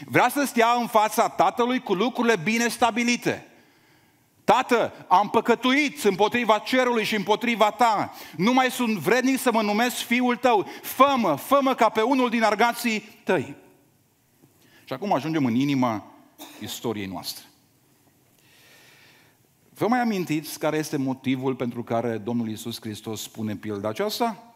Vrea 0.06 0.28
să 0.28 0.44
stea 0.46 0.68
în 0.80 0.86
fața 0.86 1.28
tatălui 1.28 1.80
cu 1.80 1.94
lucrurile 1.94 2.36
bine 2.42 2.68
stabilite. 2.68 3.47
Tată, 4.48 4.92
am 5.08 5.28
păcătuit 5.28 6.04
împotriva 6.04 6.58
cerului 6.58 7.04
și 7.04 7.14
împotriva 7.14 7.70
ta. 7.70 8.12
Nu 8.36 8.52
mai 8.52 8.70
sunt 8.70 8.98
vrednic 8.98 9.38
să 9.38 9.52
mă 9.52 9.62
numesc 9.62 9.94
fiul 9.94 10.36
tău. 10.36 10.66
Fămă, 10.82 11.36
fămă 11.36 11.74
ca 11.74 11.88
pe 11.88 12.00
unul 12.00 12.30
din 12.30 12.42
argații 12.42 13.00
tăi. 13.24 13.56
Și 14.84 14.92
acum 14.92 15.12
ajungem 15.12 15.44
în 15.44 15.54
inima 15.54 16.12
istoriei 16.60 17.06
noastre. 17.06 17.44
Vă 19.74 19.86
mai 19.88 20.00
amintiți 20.00 20.58
care 20.58 20.76
este 20.76 20.96
motivul 20.96 21.54
pentru 21.54 21.82
care 21.82 22.18
Domnul 22.18 22.48
Iisus 22.48 22.80
Hristos 22.80 23.22
spune 23.22 23.56
pilda 23.56 23.88
aceasta? 23.88 24.47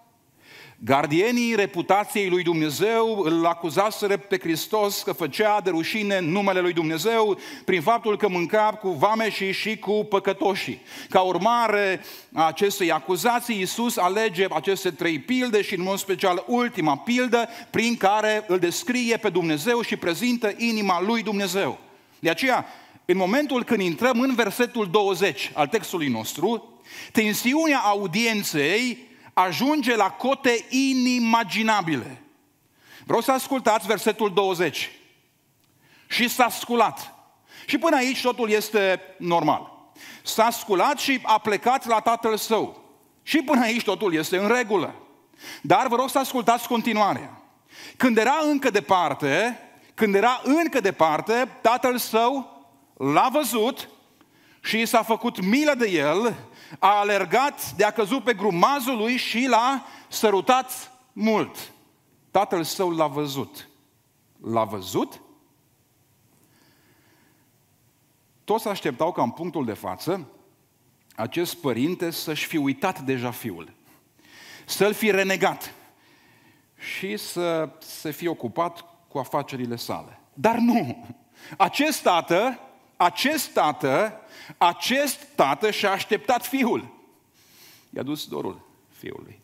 Gardienii 0.84 1.54
reputației 1.54 2.28
lui 2.28 2.42
Dumnezeu 2.42 3.22
îl 3.24 3.46
acuzaseră 3.46 4.16
pe 4.16 4.38
Hristos 4.38 5.02
că 5.02 5.12
făcea 5.12 5.60
de 5.60 5.70
rușine 5.70 6.20
numele 6.20 6.60
lui 6.60 6.72
Dumnezeu 6.72 7.38
prin 7.64 7.82
faptul 7.82 8.16
că 8.16 8.28
mânca 8.28 8.78
cu 8.80 8.88
vameșii 8.88 9.52
și 9.52 9.76
cu 9.78 10.06
păcătoșii. 10.08 10.80
Ca 11.08 11.20
urmare 11.20 12.00
a 12.32 12.46
acestei 12.46 12.92
acuzații, 12.92 13.58
Iisus 13.58 13.96
alege 13.96 14.46
aceste 14.50 14.90
trei 14.90 15.18
pilde 15.18 15.62
și 15.62 15.74
în 15.74 15.82
mod 15.82 15.98
special 15.98 16.44
ultima 16.46 16.96
pildă 16.96 17.48
prin 17.70 17.96
care 17.96 18.44
îl 18.48 18.58
descrie 18.58 19.16
pe 19.16 19.28
Dumnezeu 19.28 19.80
și 19.80 19.96
prezintă 19.96 20.52
inima 20.56 21.02
lui 21.02 21.22
Dumnezeu. 21.22 21.78
De 22.18 22.30
aceea, 22.30 22.66
în 23.04 23.16
momentul 23.16 23.64
când 23.64 23.80
intrăm 23.80 24.20
în 24.20 24.34
versetul 24.34 24.88
20 24.90 25.50
al 25.54 25.66
textului 25.66 26.08
nostru, 26.08 26.80
tensiunea 27.12 27.78
audienței 27.78 29.10
ajunge 29.32 29.96
la 29.96 30.10
cote 30.10 30.64
inimaginabile. 30.68 32.22
Vreau 33.04 33.20
să 33.20 33.32
ascultați 33.32 33.86
versetul 33.86 34.32
20. 34.32 34.90
Și 36.08 36.28
s-a 36.28 36.48
sculat. 36.48 37.14
Și 37.66 37.78
până 37.78 37.96
aici 37.96 38.22
totul 38.22 38.50
este 38.50 39.00
normal. 39.18 39.72
S-a 40.22 40.50
sculat 40.50 40.98
și 40.98 41.20
a 41.22 41.38
plecat 41.38 41.86
la 41.86 42.00
tatăl 42.00 42.36
său. 42.36 42.82
Și 43.22 43.42
până 43.42 43.60
aici 43.60 43.84
totul 43.84 44.14
este 44.14 44.36
în 44.36 44.48
regulă. 44.48 44.94
Dar 45.62 45.86
vă 45.86 45.96
rog 45.96 46.10
să 46.10 46.18
ascultați 46.18 46.66
continuarea. 46.66 47.42
Când 47.96 48.16
era 48.16 48.38
încă 48.42 48.70
departe, 48.70 49.58
când 49.94 50.14
era 50.14 50.40
încă 50.44 50.80
departe, 50.80 51.48
tatăl 51.60 51.98
său 51.98 52.60
l-a 52.96 53.28
văzut 53.32 53.88
și 54.62 54.86
s-a 54.86 55.02
făcut 55.02 55.44
milă 55.44 55.74
de 55.74 55.90
el, 55.90 56.34
a 56.78 56.98
alergat, 56.98 57.72
de 57.72 57.84
a 57.84 57.90
căzut 57.90 58.24
pe 58.24 58.34
grumazul 58.34 58.96
lui 58.96 59.16
și 59.16 59.46
l-a 59.46 59.86
sărutat 60.08 60.92
mult. 61.12 61.72
Tatăl 62.30 62.62
său 62.62 62.90
l-a 62.90 63.06
văzut. 63.06 63.68
L-a 64.42 64.64
văzut? 64.64 65.20
Toți 68.44 68.68
așteptau 68.68 69.12
ca 69.12 69.22
în 69.22 69.30
punctul 69.30 69.64
de 69.64 69.72
față 69.72 70.26
acest 71.14 71.54
părinte 71.54 72.10
să-și 72.10 72.46
fi 72.46 72.56
uitat 72.56 73.00
deja 73.00 73.30
fiul, 73.30 73.72
să-l 74.64 74.92
fi 74.92 75.10
renegat 75.10 75.74
și 76.78 77.16
să 77.16 77.68
se 77.80 78.10
fie 78.10 78.28
ocupat 78.28 78.84
cu 79.08 79.18
afacerile 79.18 79.76
sale. 79.76 80.20
Dar 80.34 80.56
nu! 80.56 81.06
Acest 81.58 82.02
tată 82.02 82.58
acest 83.04 83.52
tată, 83.52 84.20
acest 84.58 85.26
tată 85.34 85.70
și-a 85.70 85.90
așteptat 85.90 86.46
fiul. 86.46 86.94
I-a 87.90 88.02
dus 88.02 88.26
dorul 88.26 88.60
fiului. 88.88 89.40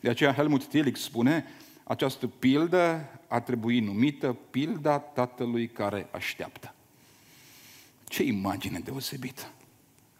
De 0.00 0.08
aceea 0.08 0.32
Helmut 0.32 0.66
Tillich 0.66 1.00
spune, 1.00 1.44
această 1.84 2.26
pildă 2.26 3.08
a 3.28 3.40
trebuit 3.40 3.82
numită 3.82 4.32
pilda 4.50 4.98
tatălui 4.98 5.68
care 5.68 6.08
așteaptă. 6.10 6.74
Ce 8.08 8.22
imagine 8.22 8.78
deosebită! 8.78 9.50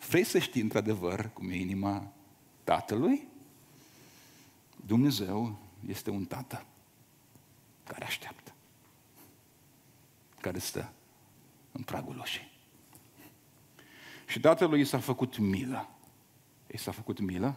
Vrei 0.09 0.25
să 0.25 0.39
știi 0.39 0.61
într-adevăr 0.61 1.31
cum 1.33 1.51
e 1.51 1.57
inima 1.57 2.13
tatălui? 2.65 3.27
Dumnezeu 4.87 5.59
este 5.89 6.11
un 6.11 6.25
tată 6.25 6.65
care 7.85 8.05
așteaptă, 8.05 8.55
care 10.41 10.59
stă 10.59 10.93
în 11.73 11.83
pragul 11.83 12.19
ușii. 12.19 12.54
Și 14.27 14.41
tatălui 14.41 14.81
i 14.81 14.85
s-a 14.85 14.99
făcut 14.99 15.39
milă. 15.39 15.89
I 16.67 16.79
s-a 16.79 16.91
făcut 16.91 17.21
milă? 17.21 17.57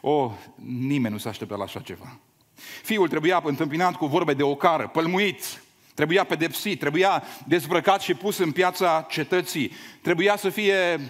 O, 0.00 0.32
nimeni 0.64 1.12
nu 1.12 1.18
s-a 1.18 1.28
așteptat 1.28 1.58
la 1.58 1.64
așa 1.64 1.80
ceva. 1.80 2.18
Fiul 2.82 3.08
trebuia 3.08 3.42
întâmpinat 3.44 3.96
cu 3.96 4.06
vorbe 4.06 4.34
de 4.34 4.42
ocară, 4.42 4.88
pălmuit, 4.88 5.62
trebuia 5.94 6.24
pedepsit, 6.24 6.78
trebuia 6.78 7.22
dezbrăcat 7.46 8.00
și 8.00 8.14
pus 8.14 8.38
în 8.38 8.52
piața 8.52 9.06
cetății, 9.10 9.72
trebuia 10.02 10.36
să 10.36 10.48
fie 10.48 11.00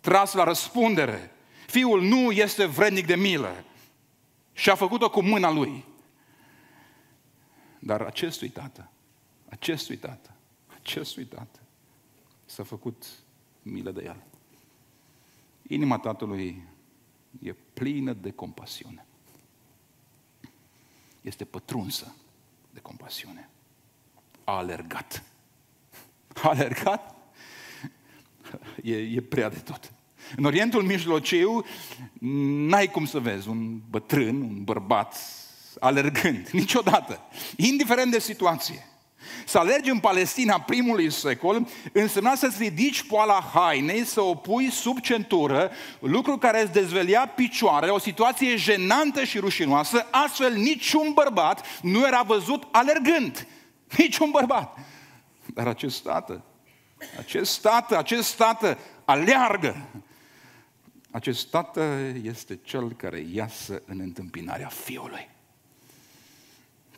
tras 0.00 0.32
la 0.32 0.44
răspundere. 0.44 1.30
Fiul 1.66 2.02
nu 2.02 2.30
este 2.30 2.66
vrednic 2.66 3.06
de 3.06 3.16
milă 3.16 3.64
și 4.52 4.70
a 4.70 4.74
făcut-o 4.74 5.10
cu 5.10 5.22
mâna 5.22 5.50
lui. 5.50 5.84
Dar 7.78 8.00
acestui 8.00 8.48
tată, 8.48 8.90
acestui 9.48 9.96
tată, 9.96 10.30
acestui 10.82 11.24
tată, 11.24 11.60
s-a 12.50 12.62
făcut 12.62 13.04
milă 13.62 13.90
de 13.90 14.02
el. 14.04 14.22
Inima 15.62 15.98
tatălui 15.98 16.62
e 17.42 17.52
plină 17.52 18.12
de 18.12 18.30
compasiune. 18.30 19.06
Este 21.20 21.44
pătrunsă 21.44 22.14
de 22.70 22.80
compasiune. 22.80 23.50
A 24.44 24.56
alergat. 24.56 25.24
A 26.42 26.48
alergat? 26.48 27.14
E, 28.82 28.96
e 28.96 29.20
prea 29.20 29.48
de 29.48 29.58
tot. 29.58 29.92
În 30.36 30.44
Orientul 30.44 30.82
Mijlociu 30.82 31.64
n-ai 32.68 32.90
cum 32.90 33.06
să 33.06 33.20
vezi 33.20 33.48
un 33.48 33.80
bătrân, 33.90 34.40
un 34.40 34.64
bărbat 34.64 35.16
alergând, 35.80 36.48
niciodată, 36.48 37.20
indiferent 37.56 38.10
de 38.10 38.18
situație. 38.18 38.89
Să 39.46 39.58
alergi 39.58 39.90
în 39.90 39.98
Palestina 39.98 40.60
primului 40.60 41.10
secol 41.10 41.66
însemna 41.92 42.34
să-ți 42.34 42.62
ridici 42.62 43.02
poala 43.02 43.50
hainei, 43.54 44.04
să 44.04 44.20
o 44.20 44.34
pui 44.34 44.70
sub 44.70 45.00
centură, 45.00 45.70
lucru 46.00 46.38
care 46.38 46.62
îți 46.62 46.72
dezvelia 46.72 47.26
picioarele, 47.26 47.92
o 47.92 47.98
situație 47.98 48.56
jenantă 48.56 49.24
și 49.24 49.38
rușinoasă, 49.38 50.06
astfel 50.10 50.54
niciun 50.54 51.12
bărbat 51.12 51.80
nu 51.82 52.06
era 52.06 52.22
văzut 52.22 52.62
alergând. 52.70 53.46
Niciun 53.98 54.30
bărbat. 54.30 54.78
Dar 55.46 55.66
acest 55.66 56.02
tată, 56.02 56.44
acest 57.18 57.60
tată, 57.60 57.98
acest 57.98 58.36
tată 58.36 58.78
aleargă. 59.04 59.76
Acest 61.10 61.50
tată 61.50 61.98
este 62.22 62.58
cel 62.62 62.92
care 62.92 63.26
iasă 63.32 63.82
în 63.86 64.00
întâmpinarea 64.00 64.68
fiului. 64.68 65.28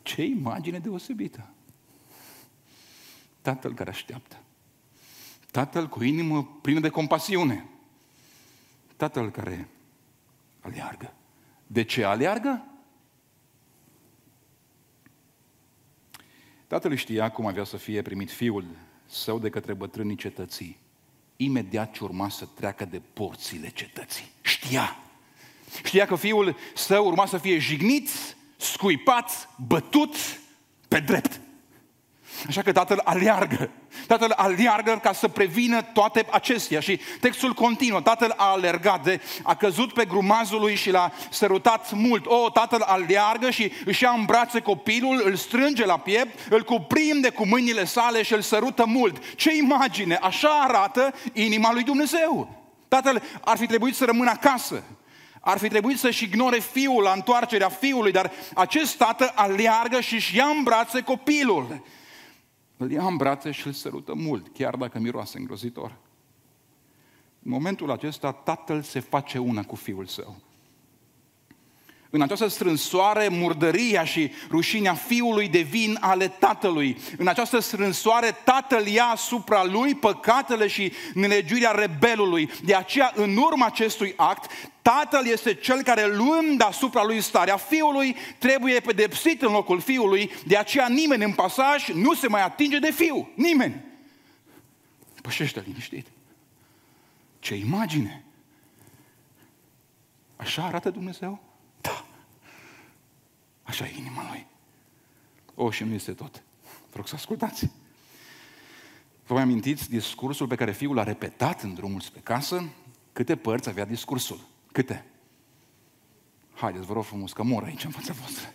Ce 0.03 0.23
imagine 0.23 0.79
deosebită! 0.79 1.52
Tatăl 3.43 3.75
care 3.75 3.91
așteaptă. 3.91 4.37
Tatăl 5.51 5.89
cu 5.89 6.03
inimă 6.03 6.59
plină 6.63 6.81
de 6.81 6.89
compasiune. 6.89 7.69
Tatăl 8.97 9.31
care 9.31 9.69
aleargă. 10.61 11.13
De 11.67 11.83
ce 11.83 12.05
aleargă? 12.05 12.65
Tatăl 16.67 16.95
știa 16.95 17.31
cum 17.31 17.47
avea 17.47 17.65
să 17.65 17.77
fie 17.77 18.03
primit 18.03 18.31
fiul 18.31 18.67
său 19.07 19.39
de 19.39 19.51
către 19.51 19.75
bătrânii 19.75 20.17
cetății. 20.17 20.79
Imediat 21.37 21.93
ce 21.93 22.05
urma 22.05 22.29
să 22.29 22.49
treacă 22.55 22.85
de 22.85 23.01
porțile 23.13 23.71
cetății. 23.71 24.31
Știa. 24.41 24.97
Știa 25.85 26.07
că 26.07 26.17
fiul 26.17 26.57
său 26.75 27.07
urma 27.07 27.27
să 27.27 27.39
fie 27.39 27.59
jignit, 27.59 28.09
scuipat, 28.57 29.49
bătut 29.67 30.15
pe 30.89 31.01
drept. 31.01 31.41
Așa 32.49 32.63
că 32.63 32.73
tatăl 32.73 33.01
aleargă. 33.05 33.71
Tatăl 34.07 34.33
aleargă 34.37 35.01
ca 35.03 35.13
să 35.13 35.29
prevină 35.29 35.83
toate 35.83 36.27
acestea. 36.31 36.81
Și 36.81 37.01
textul 37.21 37.53
continuă. 37.53 38.01
Tatăl 38.01 38.35
a 38.37 38.51
alergat, 38.51 39.05
de, 39.05 39.21
a 39.43 39.55
căzut 39.55 39.93
pe 39.93 40.05
grumazul 40.05 40.61
lui 40.61 40.75
și 40.75 40.91
l-a 40.91 41.13
sărutat 41.31 41.93
mult. 41.93 42.27
O, 42.27 42.51
tatăl 42.51 42.81
aleargă 42.81 43.51
și 43.51 43.73
își 43.85 44.03
ia 44.03 44.11
în 44.11 44.25
brațe 44.25 44.61
copilul, 44.61 45.23
îl 45.25 45.37
strânge 45.37 45.85
la 45.85 45.99
piept, 45.99 46.39
îl 46.51 46.63
cuprinde 46.63 47.31
cu 47.31 47.47
mâinile 47.47 47.85
sale 47.85 48.23
și 48.23 48.33
îl 48.33 48.41
sărută 48.41 48.85
mult. 48.87 49.35
Ce 49.35 49.57
imagine! 49.57 50.15
Așa 50.15 50.49
arată 50.49 51.15
inima 51.33 51.73
lui 51.73 51.83
Dumnezeu. 51.83 52.61
Tatăl 52.89 53.23
ar 53.45 53.57
fi 53.57 53.67
trebuit 53.67 53.95
să 53.95 54.05
rămână 54.05 54.31
acasă. 54.31 54.83
Ar 55.41 55.59
fi 55.59 55.69
trebuit 55.69 55.99
să-și 55.99 56.25
ignore 56.25 56.59
fiul 56.59 57.03
la 57.03 57.13
întoarcerea 57.13 57.69
fiului, 57.69 58.13
dar 58.13 58.31
acest 58.55 58.97
tată 58.97 59.33
aleargă 59.35 60.01
și 60.01 60.15
își 60.15 60.37
ia 60.37 60.45
în 60.45 60.63
brațe 60.63 61.01
copilul 61.01 61.83
îl 62.83 62.91
ia 62.91 63.07
în 63.07 63.17
brațe 63.17 63.51
și 63.51 63.67
îl 63.67 63.73
sărută 63.73 64.15
mult, 64.15 64.49
chiar 64.49 64.77
dacă 64.77 64.99
miroase 64.99 65.39
îngrozitor. 65.39 65.99
În 67.43 67.51
momentul 67.51 67.91
acesta, 67.91 68.33
tatăl 68.33 68.83
se 68.83 69.01
face 69.01 69.39
una 69.39 69.65
cu 69.65 69.75
fiul 69.75 70.07
său. 70.07 70.37
În 72.15 72.23
această 72.23 72.47
strânsoare, 72.47 73.29
murdăria 73.29 74.05
și 74.05 74.31
rușinea 74.51 74.95
fiului 74.95 75.49
devin 75.49 75.99
ale 76.01 76.29
tatălui. 76.29 76.99
În 77.19 77.27
această 77.29 77.59
strânsoare, 77.59 78.31
tatăl 78.45 78.87
ia 78.87 79.05
asupra 79.05 79.65
lui 79.65 79.95
păcatele 79.95 80.67
și 80.67 80.93
nelegiuirea 81.15 81.71
rebelului. 81.71 82.51
De 82.65 82.75
aceea, 82.75 83.13
în 83.15 83.37
urma 83.37 83.67
acestui 83.67 84.13
act, 84.17 84.51
tatăl 84.83 85.27
este 85.27 85.55
cel 85.55 85.83
care, 85.83 86.15
luând 86.15 86.63
asupra 86.63 87.05
lui 87.05 87.21
starea 87.21 87.57
fiului, 87.57 88.17
trebuie 88.39 88.81
pedepsit 88.81 89.43
în 89.43 89.53
locul 89.53 89.81
fiului. 89.81 90.31
De 90.47 90.57
aceea, 90.57 90.89
nimeni 90.89 91.25
în 91.25 91.33
pasaj 91.33 91.89
nu 91.89 92.15
se 92.15 92.29
mai 92.29 92.43
atinge 92.43 92.79
de 92.79 92.91
fiu. 92.91 93.31
Nimeni. 93.35 93.85
Pășește 95.23 95.63
liniștit. 95.67 96.07
Ce 97.39 97.55
imagine! 97.55 98.25
Așa 100.37 100.63
arată 100.63 100.91
Dumnezeu? 100.91 101.52
Da. 103.73 103.85
Așa 103.85 103.95
e 103.95 103.99
inima 103.99 104.29
lui. 104.29 104.47
O, 105.55 105.71
și 105.71 105.85
nu 105.85 105.95
este 105.95 106.13
tot. 106.13 106.43
Vă 106.63 106.97
rog 106.97 107.09
să 107.09 107.15
ascultați. 107.15 107.71
Vă 109.27 109.35
mai 109.35 109.43
amintiți 109.43 109.91
discursul 109.91 110.47
pe 110.47 110.55
care 110.55 110.73
fiul 110.73 110.95
l-a 110.95 111.03
repetat 111.03 111.63
în 111.63 111.75
drumul 111.75 112.01
spre 112.01 112.21
casă? 112.21 112.65
Câte 113.13 113.37
părți 113.37 113.69
avea 113.69 113.85
discursul? 113.85 114.41
Câte? 114.73 115.05
Haideți, 116.55 116.87
vă 116.87 116.93
rog 116.93 117.05
frumos, 117.05 117.33
că 117.33 117.43
mor 117.43 117.65
aici 117.65 117.85
în 117.85 117.91
fața 117.91 118.13
voastră. 118.13 118.49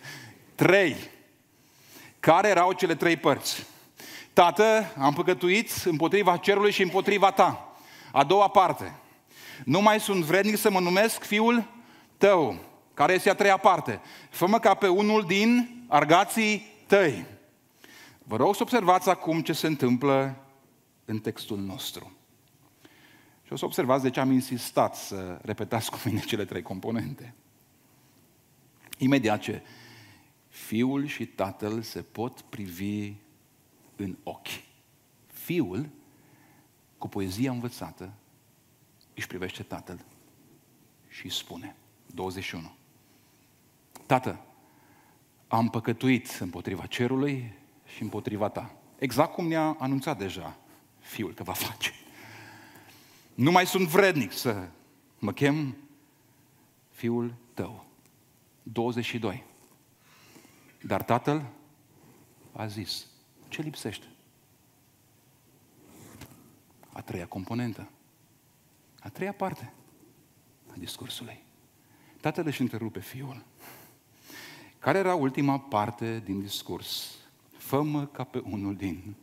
Trei. 0.54 0.96
Care 2.20 2.48
erau 2.48 2.72
cele 2.72 2.94
trei 2.94 3.16
părți? 3.16 3.66
Tată, 4.32 4.94
am 4.98 5.14
păcătuit 5.14 5.70
împotriva 5.84 6.36
cerului 6.36 6.72
și 6.72 6.82
împotriva 6.82 7.30
ta. 7.30 7.76
A 8.12 8.24
doua 8.24 8.48
parte. 8.48 8.94
Nu 9.64 9.80
mai 9.80 10.00
sunt 10.00 10.24
vrednic 10.24 10.56
să 10.56 10.70
mă 10.70 10.80
numesc 10.80 11.24
fiul 11.24 11.68
tău. 12.16 12.67
Care 12.98 13.12
este 13.12 13.30
a 13.30 13.34
treia 13.34 13.56
parte? 13.56 14.00
Fă-mă 14.30 14.58
ca 14.58 14.74
pe 14.74 14.88
unul 14.88 15.24
din 15.26 15.82
argații 15.88 16.66
tăi. 16.86 17.26
Vă 18.18 18.36
rog 18.36 18.54
să 18.54 18.62
observați 18.62 19.08
acum 19.08 19.42
ce 19.42 19.52
se 19.52 19.66
întâmplă 19.66 20.44
în 21.04 21.18
textul 21.18 21.58
nostru. 21.58 22.12
Și 23.42 23.52
o 23.52 23.56
să 23.56 23.64
observați 23.64 24.02
de 24.02 24.10
ce 24.10 24.20
am 24.20 24.30
insistat 24.30 24.96
să 24.96 25.38
repetați 25.42 25.90
cu 25.92 25.98
mine 26.04 26.20
cele 26.20 26.44
trei 26.44 26.62
componente. 26.62 27.34
Imediat 28.96 29.40
ce 29.40 29.62
fiul 30.48 31.06
și 31.06 31.26
tatăl 31.26 31.82
se 31.82 32.02
pot 32.02 32.40
privi 32.40 33.12
în 33.96 34.16
ochi. 34.22 34.62
Fiul, 35.26 35.88
cu 36.98 37.08
poezia 37.08 37.50
învățată, 37.50 38.12
își 39.14 39.26
privește 39.26 39.62
tatăl 39.62 40.04
și 41.08 41.24
îi 41.24 41.32
spune, 41.32 41.76
21, 42.06 42.76
Tată, 44.08 44.40
am 45.48 45.68
păcătuit 45.68 46.36
împotriva 46.40 46.86
cerului 46.86 47.52
și 47.84 48.02
împotriva 48.02 48.48
ta. 48.48 48.74
Exact 48.98 49.32
cum 49.32 49.46
ne-a 49.46 49.76
anunțat 49.78 50.18
deja 50.18 50.56
fiul 50.98 51.34
că 51.34 51.42
va 51.42 51.52
face. 51.52 51.92
Nu 53.34 53.50
mai 53.50 53.66
sunt 53.66 53.88
vrednic 53.88 54.32
să 54.32 54.68
mă 55.18 55.32
chem 55.32 55.76
fiul 56.90 57.34
tău. 57.54 57.86
22. 58.62 59.44
Dar 60.82 61.02
tatăl 61.02 61.46
a 62.52 62.66
zis, 62.66 63.06
ce 63.48 63.62
lipsește? 63.62 64.06
A 66.92 67.00
treia 67.00 67.26
componentă. 67.26 67.90
A 69.00 69.08
treia 69.08 69.32
parte 69.32 69.72
a 70.66 70.74
discursului. 70.76 71.42
Tatăl 72.20 72.46
își 72.46 72.60
întrerupe 72.60 73.00
fiul. 73.00 73.44
Care 74.78 74.98
era 74.98 75.14
ultima 75.14 75.58
parte 75.58 76.20
din 76.24 76.40
discurs? 76.40 77.16
Fă-mă 77.56 78.06
ca 78.06 78.24
pe 78.24 78.42
unul 78.44 78.76
din 78.76 79.14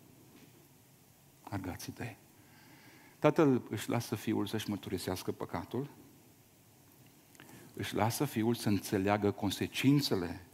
argații 1.44 1.92
tăi. 1.92 2.18
Tatăl 3.20 3.62
își 3.70 3.90
lasă 3.90 4.16
fiul 4.16 4.46
să-și 4.46 4.70
mărturisească 4.70 5.32
păcatul, 5.32 5.90
își 7.74 7.96
lasă 7.96 8.26
fiul 8.26 8.54
să 8.54 8.70
înțeleagă 8.70 9.32
consecințele 9.32 10.46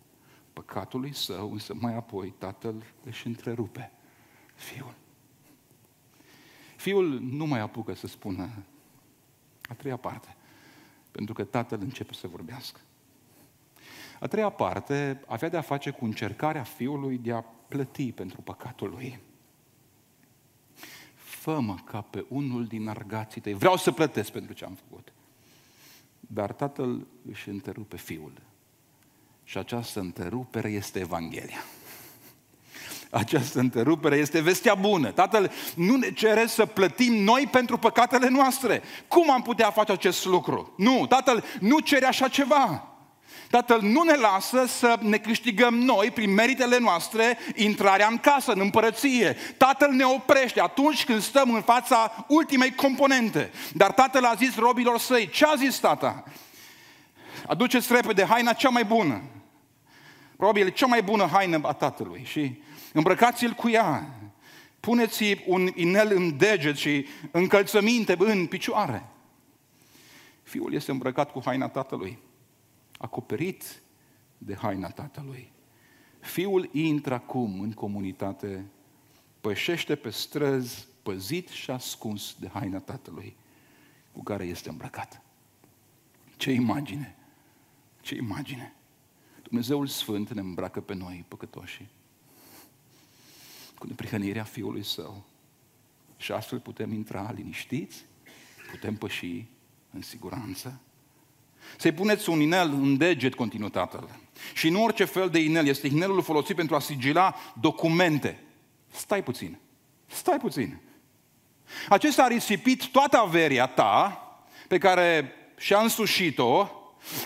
păcatului 0.53 1.13
său, 1.13 1.51
însă 1.51 1.73
mai 1.73 1.95
apoi 1.95 2.33
tatăl 2.37 2.83
își 3.03 3.27
întrerupe 3.27 3.91
fiul. 4.55 4.95
Fiul 6.75 7.19
nu 7.19 7.45
mai 7.45 7.59
apucă 7.59 7.93
să 7.93 8.07
spună 8.07 8.49
a 9.69 9.73
treia 9.73 9.97
parte, 9.97 10.35
pentru 11.11 11.33
că 11.33 11.43
tatăl 11.43 11.79
începe 11.81 12.13
să 12.13 12.27
vorbească. 12.27 12.79
A 14.21 14.27
treia 14.27 14.49
parte 14.49 15.21
avea 15.27 15.49
de 15.49 15.57
a 15.57 15.61
face 15.61 15.89
cu 15.89 16.05
încercarea 16.05 16.63
fiului 16.63 17.17
de 17.17 17.31
a 17.31 17.43
plăti 17.67 18.11
pentru 18.11 18.41
păcatul 18.41 18.89
lui. 18.89 19.19
Fă-mă 21.13 21.75
ca 21.83 22.01
pe 22.01 22.25
unul 22.27 22.65
din 22.65 22.87
argații 22.87 23.41
tăi. 23.41 23.53
Vreau 23.53 23.77
să 23.77 23.91
plătesc 23.91 24.31
pentru 24.31 24.53
ce 24.53 24.65
am 24.65 24.77
făcut. 24.87 25.13
Dar 26.19 26.51
tatăl 26.51 27.07
își 27.31 27.49
întrerupe 27.49 27.97
fiul. 27.97 28.33
Și 29.43 29.57
această 29.57 29.99
întrerupere 29.99 30.69
este 30.69 30.99
Evanghelia. 30.99 31.63
Această 33.11 33.59
întrerupere 33.59 34.15
este 34.15 34.41
vestea 34.41 34.75
bună. 34.75 35.11
Tatăl 35.11 35.51
nu 35.75 35.95
ne 35.95 36.11
cere 36.11 36.45
să 36.47 36.65
plătim 36.65 37.13
noi 37.13 37.47
pentru 37.51 37.77
păcatele 37.77 38.29
noastre. 38.29 38.81
Cum 39.07 39.31
am 39.31 39.41
putea 39.41 39.71
face 39.71 39.91
acest 39.91 40.25
lucru? 40.25 40.73
Nu, 40.77 41.05
Tatăl 41.07 41.43
nu 41.59 41.79
cere 41.79 42.05
așa 42.05 42.27
ceva. 42.27 42.90
Tatăl 43.51 43.81
nu 43.81 44.03
ne 44.03 44.15
lasă 44.15 44.65
să 44.65 44.97
ne 45.01 45.17
câștigăm 45.17 45.75
noi, 45.75 46.11
prin 46.11 46.33
meritele 46.33 46.77
noastre, 46.77 47.37
intrarea 47.55 48.07
în 48.07 48.17
casă, 48.17 48.51
în 48.51 48.59
împărăție. 48.59 49.37
Tatăl 49.57 49.91
ne 49.91 50.03
oprește 50.03 50.61
atunci 50.61 51.05
când 51.05 51.21
stăm 51.21 51.53
în 51.53 51.61
fața 51.61 52.25
ultimei 52.27 52.75
componente. 52.75 53.51
Dar 53.73 53.91
tatăl 53.91 54.25
a 54.25 54.33
zis 54.33 54.55
robilor 54.55 54.99
săi, 54.99 55.29
ce 55.29 55.45
a 55.45 55.55
zis 55.55 55.77
tata? 55.77 56.23
Aduceți 57.47 57.93
repede 57.93 58.25
haina 58.25 58.53
cea 58.53 58.69
mai 58.69 58.83
bună. 58.83 59.21
Probabil 60.35 60.69
cea 60.69 60.85
mai 60.85 61.03
bună 61.03 61.29
haină 61.31 61.59
a 61.63 61.73
tatălui 61.73 62.23
și 62.25 62.61
îmbrăcați-l 62.93 63.51
cu 63.51 63.69
ea. 63.69 64.15
Puneți 64.79 65.37
un 65.45 65.69
inel 65.75 66.11
în 66.15 66.37
deget 66.37 66.75
și 66.75 67.07
încălțăminte 67.31 68.15
în 68.19 68.45
picioare. 68.45 69.05
Fiul 70.43 70.73
este 70.73 70.91
îmbrăcat 70.91 71.31
cu 71.31 71.41
haina 71.45 71.67
tatălui 71.67 72.19
acoperit 73.01 73.81
de 74.37 74.55
haina 74.55 74.89
tatălui. 74.89 75.51
Fiul 76.19 76.69
intră 76.71 77.13
acum 77.13 77.59
în 77.59 77.71
comunitate, 77.71 78.65
pășește 79.41 79.95
pe 79.95 80.09
străzi, 80.09 80.87
păzit 81.03 81.47
și 81.47 81.71
ascuns 81.71 82.35
de 82.39 82.47
haina 82.47 82.79
tatălui 82.79 83.35
cu 84.11 84.23
care 84.23 84.45
este 84.45 84.69
îmbrăcat. 84.69 85.21
Ce 86.37 86.51
imagine! 86.51 87.15
Ce 88.01 88.15
imagine! 88.15 88.75
Dumnezeul 89.43 89.87
Sfânt 89.87 90.31
ne 90.33 90.39
îmbracă 90.39 90.81
pe 90.81 90.93
noi, 90.93 91.25
păcătoși, 91.27 91.87
cu 93.77 93.87
neprihănirea 93.87 94.43
Fiului 94.43 94.83
Său. 94.83 95.23
Și 96.17 96.31
astfel 96.31 96.59
putem 96.59 96.91
intra 96.91 97.31
liniștiți, 97.31 98.05
putem 98.71 98.95
păși 98.95 99.45
în 99.91 100.01
siguranță. 100.01 100.81
Să-i 101.77 101.91
puneți 101.91 102.29
un 102.29 102.39
inel 102.39 102.69
în 102.71 102.97
deget, 102.97 103.35
continuă 103.35 103.69
tatăl. 103.69 104.09
Și 104.53 104.69
nu 104.69 104.83
orice 104.83 105.05
fel 105.05 105.29
de 105.29 105.39
inel, 105.39 105.67
este 105.67 105.87
inelul 105.87 106.21
folosit 106.21 106.55
pentru 106.55 106.75
a 106.75 106.79
sigila 106.79 107.35
documente. 107.61 108.39
Stai 108.91 109.23
puțin, 109.23 109.57
stai 110.07 110.37
puțin. 110.37 110.79
Acesta 111.89 112.23
a 112.23 112.27
risipit 112.27 112.85
toată 112.85 113.17
averia 113.17 113.65
ta 113.65 114.25
pe 114.67 114.77
care 114.77 115.31
și-a 115.57 115.79
însușit-o, 115.79 116.67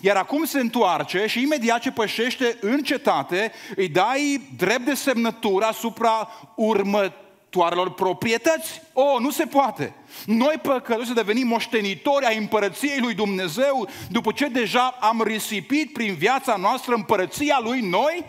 iar 0.02 0.16
acum 0.16 0.46
se 0.46 0.60
întoarce 0.60 1.26
și 1.28 1.42
imediat 1.42 1.82
ce 1.82 1.92
pășește 1.92 2.58
în 2.62 2.84
cetate, 2.84 3.52
îi 3.76 3.88
dai 3.88 4.50
drept 4.58 4.86
de 4.86 4.94
semnătură 4.94 5.66
asupra 5.66 6.30
următoarei 6.56 7.24
viitoarelor 7.56 7.94
proprietăți. 7.94 8.82
O, 8.94 9.02
oh, 9.02 9.20
nu 9.20 9.32
se 9.32 9.46
poate. 9.46 9.94
Noi 10.26 10.60
păcătoși 10.62 11.08
să 11.08 11.14
devenim 11.14 11.48
moștenitori 11.48 12.26
ai 12.26 12.38
împărăției 12.38 13.00
lui 13.00 13.14
Dumnezeu 13.14 13.88
după 14.10 14.32
ce 14.32 14.48
deja 14.48 14.88
am 14.90 15.22
risipit 15.22 15.94
prin 15.94 16.16
viața 16.16 16.56
noastră 16.56 16.94
împărăția 16.94 17.60
lui 17.64 17.82
noi? 17.82 18.26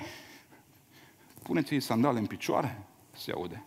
Puneți-i 1.43 1.81
sandale 1.81 2.19
în 2.19 2.27
picioare, 2.27 2.83
se 3.17 3.33
aude. 3.33 3.65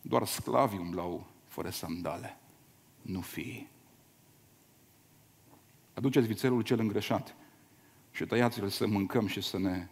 Doar 0.00 0.26
sclavii 0.26 0.78
umblau 0.78 1.26
fără 1.48 1.70
sandale, 1.70 2.38
nu 3.02 3.20
fii. 3.20 3.70
Aduceți 5.94 6.26
vițelul 6.26 6.62
cel 6.62 6.78
îngreșat 6.78 7.34
și 8.10 8.24
tăiați-l 8.24 8.68
să 8.68 8.86
mâncăm 8.86 9.26
și 9.26 9.40
să 9.40 9.58
ne 9.58 9.86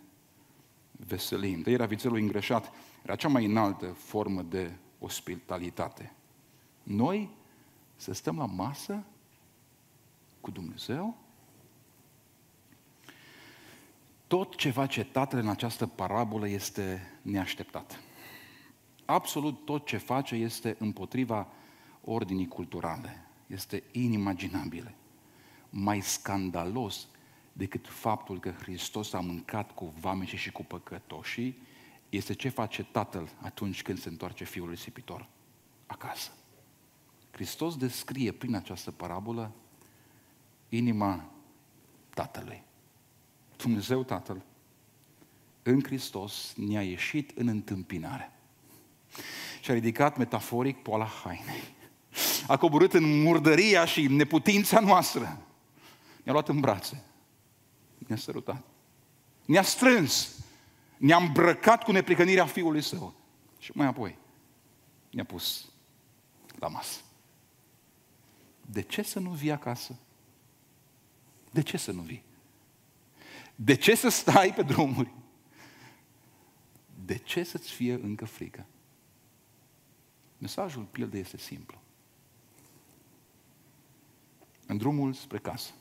veselim. 0.90 1.62
Tăierea 1.62 1.86
vițelului 1.86 2.22
îngreșat 2.22 2.72
era 3.02 3.16
cea 3.16 3.28
mai 3.28 3.44
înaltă 3.44 3.86
formă 3.86 4.42
de 4.42 4.72
ospitalitate. 4.98 6.12
Noi 6.82 7.30
Să 7.96 8.12
stăm 8.12 8.36
la 8.36 8.46
masă 8.46 9.04
cu 10.40 10.50
Dumnezeu? 10.50 11.16
Tot 14.26 14.56
ce 14.56 14.70
face 14.70 15.04
Tatăl 15.04 15.38
în 15.38 15.48
această 15.48 15.86
parabolă 15.86 16.48
este 16.48 17.00
neașteptat. 17.22 18.00
Absolut 19.04 19.64
tot 19.64 19.86
ce 19.86 19.96
face 19.96 20.34
este 20.34 20.76
împotriva 20.78 21.48
ordinii 22.04 22.48
culturale. 22.48 23.26
Este 23.46 23.82
inimaginabil. 23.92 24.94
Mai 25.70 26.00
scandalos 26.00 27.08
decât 27.52 27.88
faptul 27.88 28.40
că 28.40 28.50
Hristos 28.50 29.12
a 29.12 29.20
mâncat 29.20 29.74
cu 29.74 29.94
vameșii 30.00 30.38
și 30.38 30.52
cu 30.52 30.64
păcătoșii, 30.64 31.58
este 32.10 32.32
ce 32.34 32.48
face 32.48 32.82
Tatăl 32.82 33.28
atunci 33.40 33.82
când 33.82 34.00
se 34.00 34.08
întoarce 34.08 34.44
Fiul 34.44 34.68
risipitor 34.68 35.28
acasă. 35.86 36.30
Hristos 37.30 37.76
descrie 37.76 38.32
prin 38.32 38.54
această 38.54 38.90
parabolă 38.90 39.52
inima 40.68 41.30
Tatălui. 42.14 42.62
Dumnezeu 43.56 44.04
Tatăl 44.04 44.42
în 45.62 45.82
Hristos 45.82 46.52
ne-a 46.56 46.82
ieșit 46.82 47.30
în 47.38 47.48
întâmpinare 47.48 48.32
și 49.60 49.70
a 49.70 49.74
ridicat 49.74 50.16
metaforic 50.16 50.82
poala 50.82 51.06
hainei. 51.06 51.62
A 52.46 52.56
coborât 52.56 52.92
în 52.92 53.22
murdăria 53.22 53.84
și 53.84 54.08
neputința 54.08 54.80
noastră. 54.80 55.42
Ne-a 56.22 56.32
luat 56.32 56.48
în 56.48 56.60
brațe. 56.60 57.04
Ne-a 57.98 58.16
sărutat. 58.16 58.64
Ne-a 59.44 59.62
strâns. 59.62 60.38
Ne-a 61.00 61.16
îmbrăcat 61.16 61.84
cu 61.84 61.92
nepricănirea 61.92 62.46
Fiului 62.46 62.82
Său. 62.82 63.14
Și 63.58 63.70
mai 63.74 63.86
apoi 63.86 64.18
ne-a 65.10 65.24
pus 65.24 65.70
la 66.58 66.68
masă. 66.68 67.00
De 68.66 68.82
ce 68.82 69.02
să 69.02 69.18
nu 69.18 69.30
vii 69.30 69.50
acasă? 69.50 69.98
De 71.50 71.62
ce 71.62 71.76
să 71.76 71.92
nu 71.92 72.00
vii? 72.02 72.22
De 73.54 73.74
ce 73.74 73.94
să 73.94 74.08
stai 74.08 74.54
pe 74.54 74.62
drumuri? 74.62 75.10
De 77.04 77.18
ce 77.18 77.42
să-ți 77.42 77.70
fie 77.70 77.92
încă 77.92 78.24
frică? 78.24 78.66
Mesajul 80.38 80.84
pildei 80.84 81.20
este 81.20 81.38
simplu. 81.38 81.80
În 84.66 84.76
drumul 84.76 85.12
spre 85.12 85.38
casă, 85.38 85.72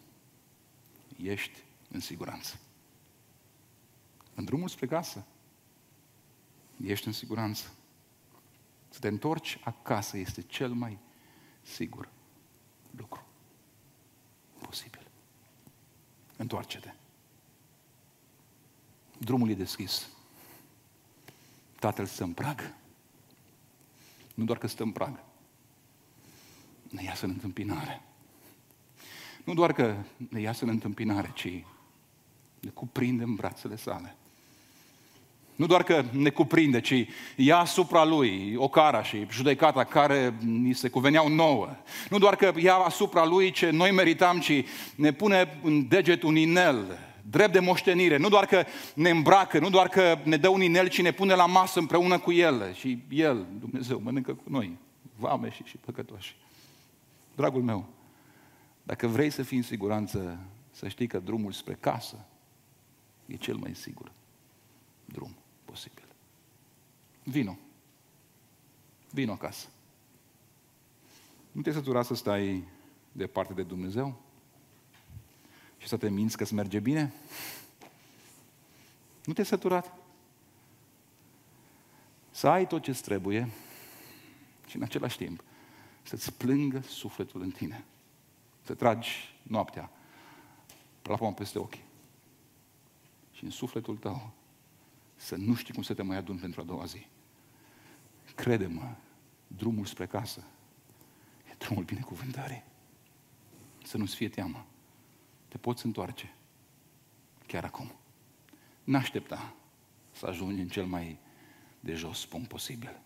ești 1.24 1.64
în 1.90 2.00
siguranță. 2.00 2.60
În 4.40 4.46
drumul 4.46 4.68
spre 4.68 4.88
casă, 4.88 5.26
ești 6.84 7.08
în 7.08 7.14
siguranță. 7.14 7.68
Să 8.90 9.00
te 9.00 9.08
întorci 9.08 9.60
acasă 9.64 10.18
este 10.18 10.42
cel 10.42 10.74
mai 10.74 10.98
sigur 11.62 12.10
lucru 12.98 13.26
posibil. 14.62 15.08
Întoarce-te. 16.38 16.94
Drumul 19.18 19.50
e 19.50 19.54
deschis. 19.54 20.10
Tatăl 21.80 22.06
stă 22.06 22.24
în 22.24 22.34
prag. 22.34 22.74
Nu 24.34 24.44
doar 24.44 24.58
că 24.58 24.68
stă 24.68 24.84
în 24.84 24.92
prag. 24.92 25.24
Ne 26.90 27.04
iasă 27.04 27.26
în 27.26 27.32
întâmpinare. 27.32 28.02
Nu 29.46 29.54
doar 29.54 29.74
că 29.74 30.04
ne 30.30 30.40
iasă 30.40 30.64
în 30.64 30.70
întâmpinare, 30.70 31.32
ci 31.34 31.64
ne 32.60 32.70
cuprinde 32.70 33.24
în 33.24 33.36
brațele 33.36 33.76
sale. 33.76 34.14
Nu 35.60 35.66
doar 35.66 35.84
că 35.84 36.04
ne 36.12 36.30
cuprinde, 36.30 36.82
ci 36.82 37.08
ia 37.36 37.58
asupra 37.58 38.06
lui 38.06 38.56
ocara 38.58 39.04
și 39.04 39.26
judecata 39.30 39.84
care 39.84 40.34
ni 40.40 40.74
se 40.74 40.90
cuveneau 40.90 41.28
nouă. 41.30 41.70
Nu 42.10 42.18
doar 42.18 42.36
că 42.36 42.54
ia 42.56 42.74
asupra 42.74 43.26
lui 43.26 43.52
ce 43.52 43.70
noi 43.70 43.92
meritam, 43.92 44.40
ci 44.40 44.64
ne 44.96 45.12
pune 45.12 45.60
în 45.64 45.88
deget 45.88 46.24
un 46.24 46.36
inel 46.36 47.00
drept 47.30 47.54
de 47.54 47.60
moștenire. 47.60 48.18
Nu 48.18 48.30
doar 48.30 48.46
că 48.46 48.64
ne 48.96 49.10
îmbracă, 49.10 49.60
nu 49.60 49.70
doar 49.70 49.88
că 49.88 50.18
ne 50.24 50.38
dă 50.38 50.48
un 50.48 50.62
inel, 50.62 50.88
ci 50.88 51.02
ne 51.02 51.12
pune 51.12 51.34
la 51.34 51.46
masă 51.46 51.80
împreună 51.80 52.20
cu 52.20 52.32
el. 52.32 52.74
Și 52.74 53.00
el, 53.10 53.46
Dumnezeu, 53.60 54.02
mănâncă 54.04 54.34
cu 54.34 54.50
noi, 54.50 54.78
vame 55.16 55.52
și, 55.52 55.64
și 55.64 55.78
păcătoși. 55.78 56.36
Dragul 57.36 57.62
meu, 57.62 57.86
dacă 58.84 59.08
vrei 59.08 59.30
să 59.30 59.44
fii 59.44 59.58
în 59.58 59.64
siguranță, 59.64 60.40
să 60.72 60.88
știi 60.88 61.08
că 61.08 61.20
drumul 61.20 61.52
spre 61.52 61.78
casă 61.80 62.26
e 63.26 63.36
cel 63.36 63.56
mai 63.56 63.72
sigur 63.76 64.12
drum 65.06 65.36
posibil. 65.70 66.04
Vino. 67.24 67.58
Vino 69.12 69.32
acasă. 69.32 69.68
Nu 71.52 71.62
te 71.62 71.72
sătura 71.72 72.04
să 72.04 72.14
stai 72.14 72.64
departe 73.12 73.54
de 73.54 73.64
Dumnezeu? 73.64 74.22
Și 75.78 75.88
să 75.88 75.98
te 75.98 76.10
minți 76.10 76.38
că 76.38 76.44
îți 76.44 76.54
merge 76.54 76.80
bine? 76.80 77.14
Nu 79.26 79.34
te-ai 79.34 79.46
săturat? 79.46 79.98
Să 82.32 82.48
ai 82.48 82.68
tot 82.68 82.82
ce 82.82 82.92
trebuie 82.92 83.50
și 84.68 84.76
în 84.76 84.82
același 84.82 85.18
timp 85.18 85.44
să-ți 86.04 86.34
plângă 86.34 86.82
sufletul 86.82 87.42
în 87.42 87.52
tine. 87.52 87.86
Să 88.66 88.74
tragi 88.74 89.36
noaptea 89.44 89.92
plapuma 91.02 91.32
peste 91.32 91.60
ochi. 91.60 91.78
Și 93.32 93.44
în 93.44 93.50
sufletul 93.50 93.98
tău 93.98 94.32
să 95.20 95.36
nu 95.36 95.56
știi 95.56 95.74
cum 95.74 95.84
să 95.84 95.94
te 95.94 96.02
mai 96.02 96.18
adun 96.18 96.38
pentru 96.38 96.62
a 96.62 96.64
doua 96.64 96.86
zi. 96.86 97.08
Crede-mă, 98.36 98.96
drumul 99.48 99.86
spre 99.86 100.08
casă 100.08 100.44
e 101.52 101.56
drumul 101.58 101.84
binecuvântării. 101.84 102.64
Să 103.84 103.98
nu-ți 103.98 104.16
fie 104.16 104.30
teamă. 104.30 104.66
Te 105.48 105.58
poți 105.58 105.86
întoarce 105.86 106.34
chiar 107.48 107.64
acum. 107.64 107.92
N-aștepta 108.84 109.54
să 110.12 110.26
ajungi 110.26 110.62
în 110.62 110.68
cel 110.68 110.86
mai 110.86 111.20
de 111.80 111.94
jos 111.94 112.26
punct 112.26 112.48
posibil. 112.48 113.00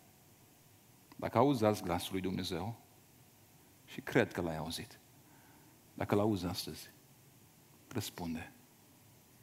Dacă 1.16 1.38
auzi 1.38 1.66
azi 1.66 1.84
glasul 1.84 2.12
lui 2.12 2.22
Dumnezeu, 2.22 2.76
și 3.86 4.02
cred 4.02 4.32
că 4.32 4.42
l-ai 4.42 4.58
auzit, 4.58 5.00
dacă 5.94 6.16
l-auzi 6.16 6.46
astăzi, 6.46 6.90
răspunde 7.88 8.52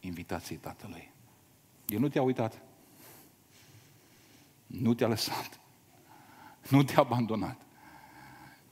invitației 0.00 0.58
Tatălui. 0.58 1.12
El 1.90 1.98
nu 1.98 2.08
te-a 2.08 2.22
uitat. 2.22 2.62
Nu 4.66 4.94
te-a 4.94 5.08
lăsat. 5.08 5.60
Nu 6.68 6.82
te-a 6.82 6.98
abandonat. 6.98 7.60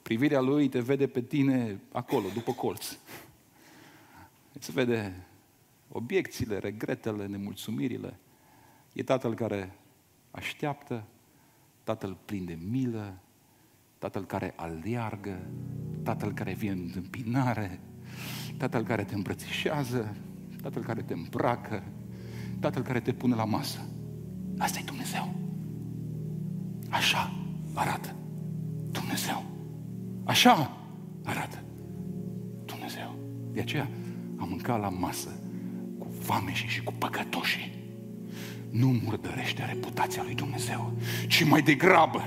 Privirea 0.03 0.41
lui 0.41 0.69
te 0.69 0.81
vede 0.81 1.07
pe 1.07 1.23
tine 1.23 1.81
acolo, 1.93 2.29
după 2.35 2.53
colț. 2.53 2.97
Îți 4.53 4.73
vede 4.73 5.27
obiecțiile, 5.89 6.59
regretele, 6.59 7.27
nemulțumirile. 7.27 8.19
E 8.93 9.03
tatăl 9.03 9.35
care 9.35 9.79
așteaptă, 10.31 11.05
tatăl 11.85 12.17
plin 12.25 12.45
de 12.45 12.59
milă, 12.71 13.19
tatăl 13.99 14.25
care 14.25 14.53
aleargă, 14.57 15.41
tatăl 16.03 16.33
care 16.33 16.53
vine 16.53 16.73
în 16.73 16.83
întâmpinare, 16.85 17.81
tatăl 18.57 18.85
care 18.85 19.05
te 19.05 19.15
îmbrățișează, 19.15 20.17
tatăl 20.63 20.83
care 20.83 21.03
te 21.03 21.13
îmbracă, 21.13 21.83
tatăl 22.61 22.83
care 22.83 23.01
te 23.01 23.13
pune 23.13 23.35
la 23.35 23.45
masă. 23.45 23.79
Asta 24.59 24.79
e 24.79 24.83
Dumnezeu. 24.87 25.35
Așa 26.89 27.33
arată 27.75 28.15
Dumnezeu. 28.91 29.45
Așa 30.25 30.77
arată 31.25 31.59
Dumnezeu. 32.65 33.15
De 33.53 33.61
aceea 33.61 33.89
am 34.37 34.49
mâncat 34.49 34.81
la 34.81 34.89
masă 34.89 35.29
cu 35.99 36.07
vameșii 36.27 36.69
și 36.69 36.83
cu 36.83 36.93
păcătoșii. 36.99 37.77
Nu 38.71 38.87
murdărește 39.05 39.65
reputația 39.65 40.23
lui 40.23 40.35
Dumnezeu, 40.35 40.93
ci 41.29 41.45
mai 41.45 41.63
degrabă 41.63 42.23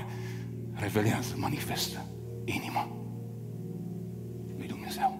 revelează, 0.72 1.34
manifestă 1.38 2.06
inima 2.44 2.88
lui 4.56 4.66
Dumnezeu. 4.66 5.18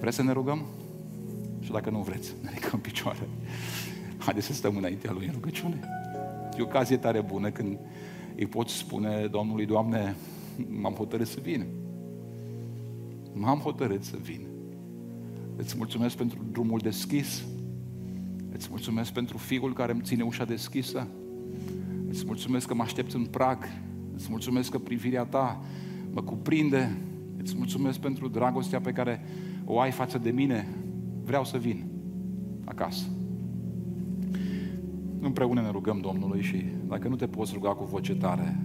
Vreți 0.00 0.16
să 0.16 0.22
ne 0.22 0.32
rugăm? 0.32 0.66
Și 1.62 1.70
dacă 1.70 1.90
nu 1.90 1.98
vreți, 1.98 2.34
ne 2.42 2.50
ridicăm 2.54 2.80
picioare. 2.80 3.28
Haideți 4.18 4.46
să 4.46 4.52
stăm 4.52 4.76
înaintea 4.76 5.12
Lui 5.12 5.26
în 5.26 5.32
rugăciune. 5.32 5.80
E 6.58 6.60
o 6.60 6.64
ocazie 6.64 6.96
tare 6.96 7.20
bună 7.20 7.50
când 7.50 7.78
îi 8.36 8.46
poți 8.46 8.76
spune 8.76 9.26
Domnului, 9.26 9.66
Doamne, 9.66 10.16
m-am 10.68 10.92
hotărât 10.92 11.26
să 11.26 11.38
vin. 11.42 11.66
M-am 13.32 13.58
hotărât 13.58 14.04
să 14.04 14.16
vin. 14.22 14.46
Îți 15.56 15.76
mulțumesc 15.76 16.16
pentru 16.16 16.38
drumul 16.52 16.78
deschis. 16.78 17.44
Îți 18.52 18.66
mulțumesc 18.70 19.12
pentru 19.12 19.38
fiul 19.38 19.72
care 19.72 19.92
îmi 19.92 20.02
ține 20.04 20.22
ușa 20.22 20.44
deschisă. 20.44 21.06
Îți 22.08 22.24
mulțumesc 22.26 22.66
că 22.66 22.74
mă 22.74 22.82
aștept 22.82 23.12
în 23.12 23.24
prag. 23.24 23.68
Îți 24.14 24.26
mulțumesc 24.30 24.70
că 24.70 24.78
privirea 24.78 25.24
ta 25.24 25.62
mă 26.10 26.22
cuprinde. 26.22 26.96
Îți 27.36 27.56
mulțumesc 27.56 27.98
pentru 27.98 28.28
dragostea 28.28 28.80
pe 28.80 28.92
care 28.92 29.24
o 29.64 29.80
ai 29.80 29.90
față 29.90 30.18
de 30.18 30.30
mine. 30.30 30.68
Vreau 31.32 31.46
să 31.46 31.58
vin 31.58 31.84
acasă. 32.64 33.04
Împreună 35.20 35.60
ne 35.60 35.70
rugăm 35.70 35.98
Domnului 36.00 36.40
și 36.40 36.64
dacă 36.86 37.08
nu 37.08 37.16
te 37.16 37.26
poți 37.26 37.52
ruga 37.54 37.74
cu 37.74 37.84
voce 37.84 38.14
tare, 38.14 38.62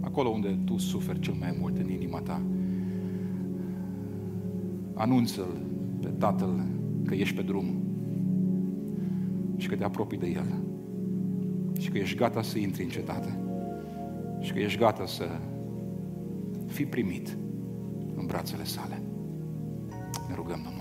acolo 0.00 0.28
unde 0.28 0.58
tu 0.64 0.76
suferi 0.76 1.20
cel 1.20 1.34
mai 1.34 1.56
mult 1.60 1.78
în 1.78 1.90
inima 1.90 2.20
ta, 2.20 2.42
anunță-L 4.94 5.60
pe 6.00 6.08
Tatăl 6.08 6.64
că 7.04 7.14
ești 7.14 7.34
pe 7.34 7.42
drum 7.42 7.82
și 9.56 9.68
că 9.68 9.76
te 9.76 9.84
apropii 9.84 10.18
de 10.18 10.26
El 10.26 10.46
și 11.78 11.90
că 11.90 11.98
ești 11.98 12.16
gata 12.16 12.42
să 12.42 12.58
intri 12.58 12.82
în 12.82 12.88
cetate 12.88 13.38
și 14.40 14.52
că 14.52 14.58
ești 14.58 14.78
gata 14.78 15.06
să 15.06 15.24
fii 16.66 16.86
primit 16.86 17.36
în 18.14 18.26
brațele 18.26 18.64
sale. 18.64 19.02
Ne 20.28 20.34
rugăm 20.34 20.60
Domnului. 20.64 20.79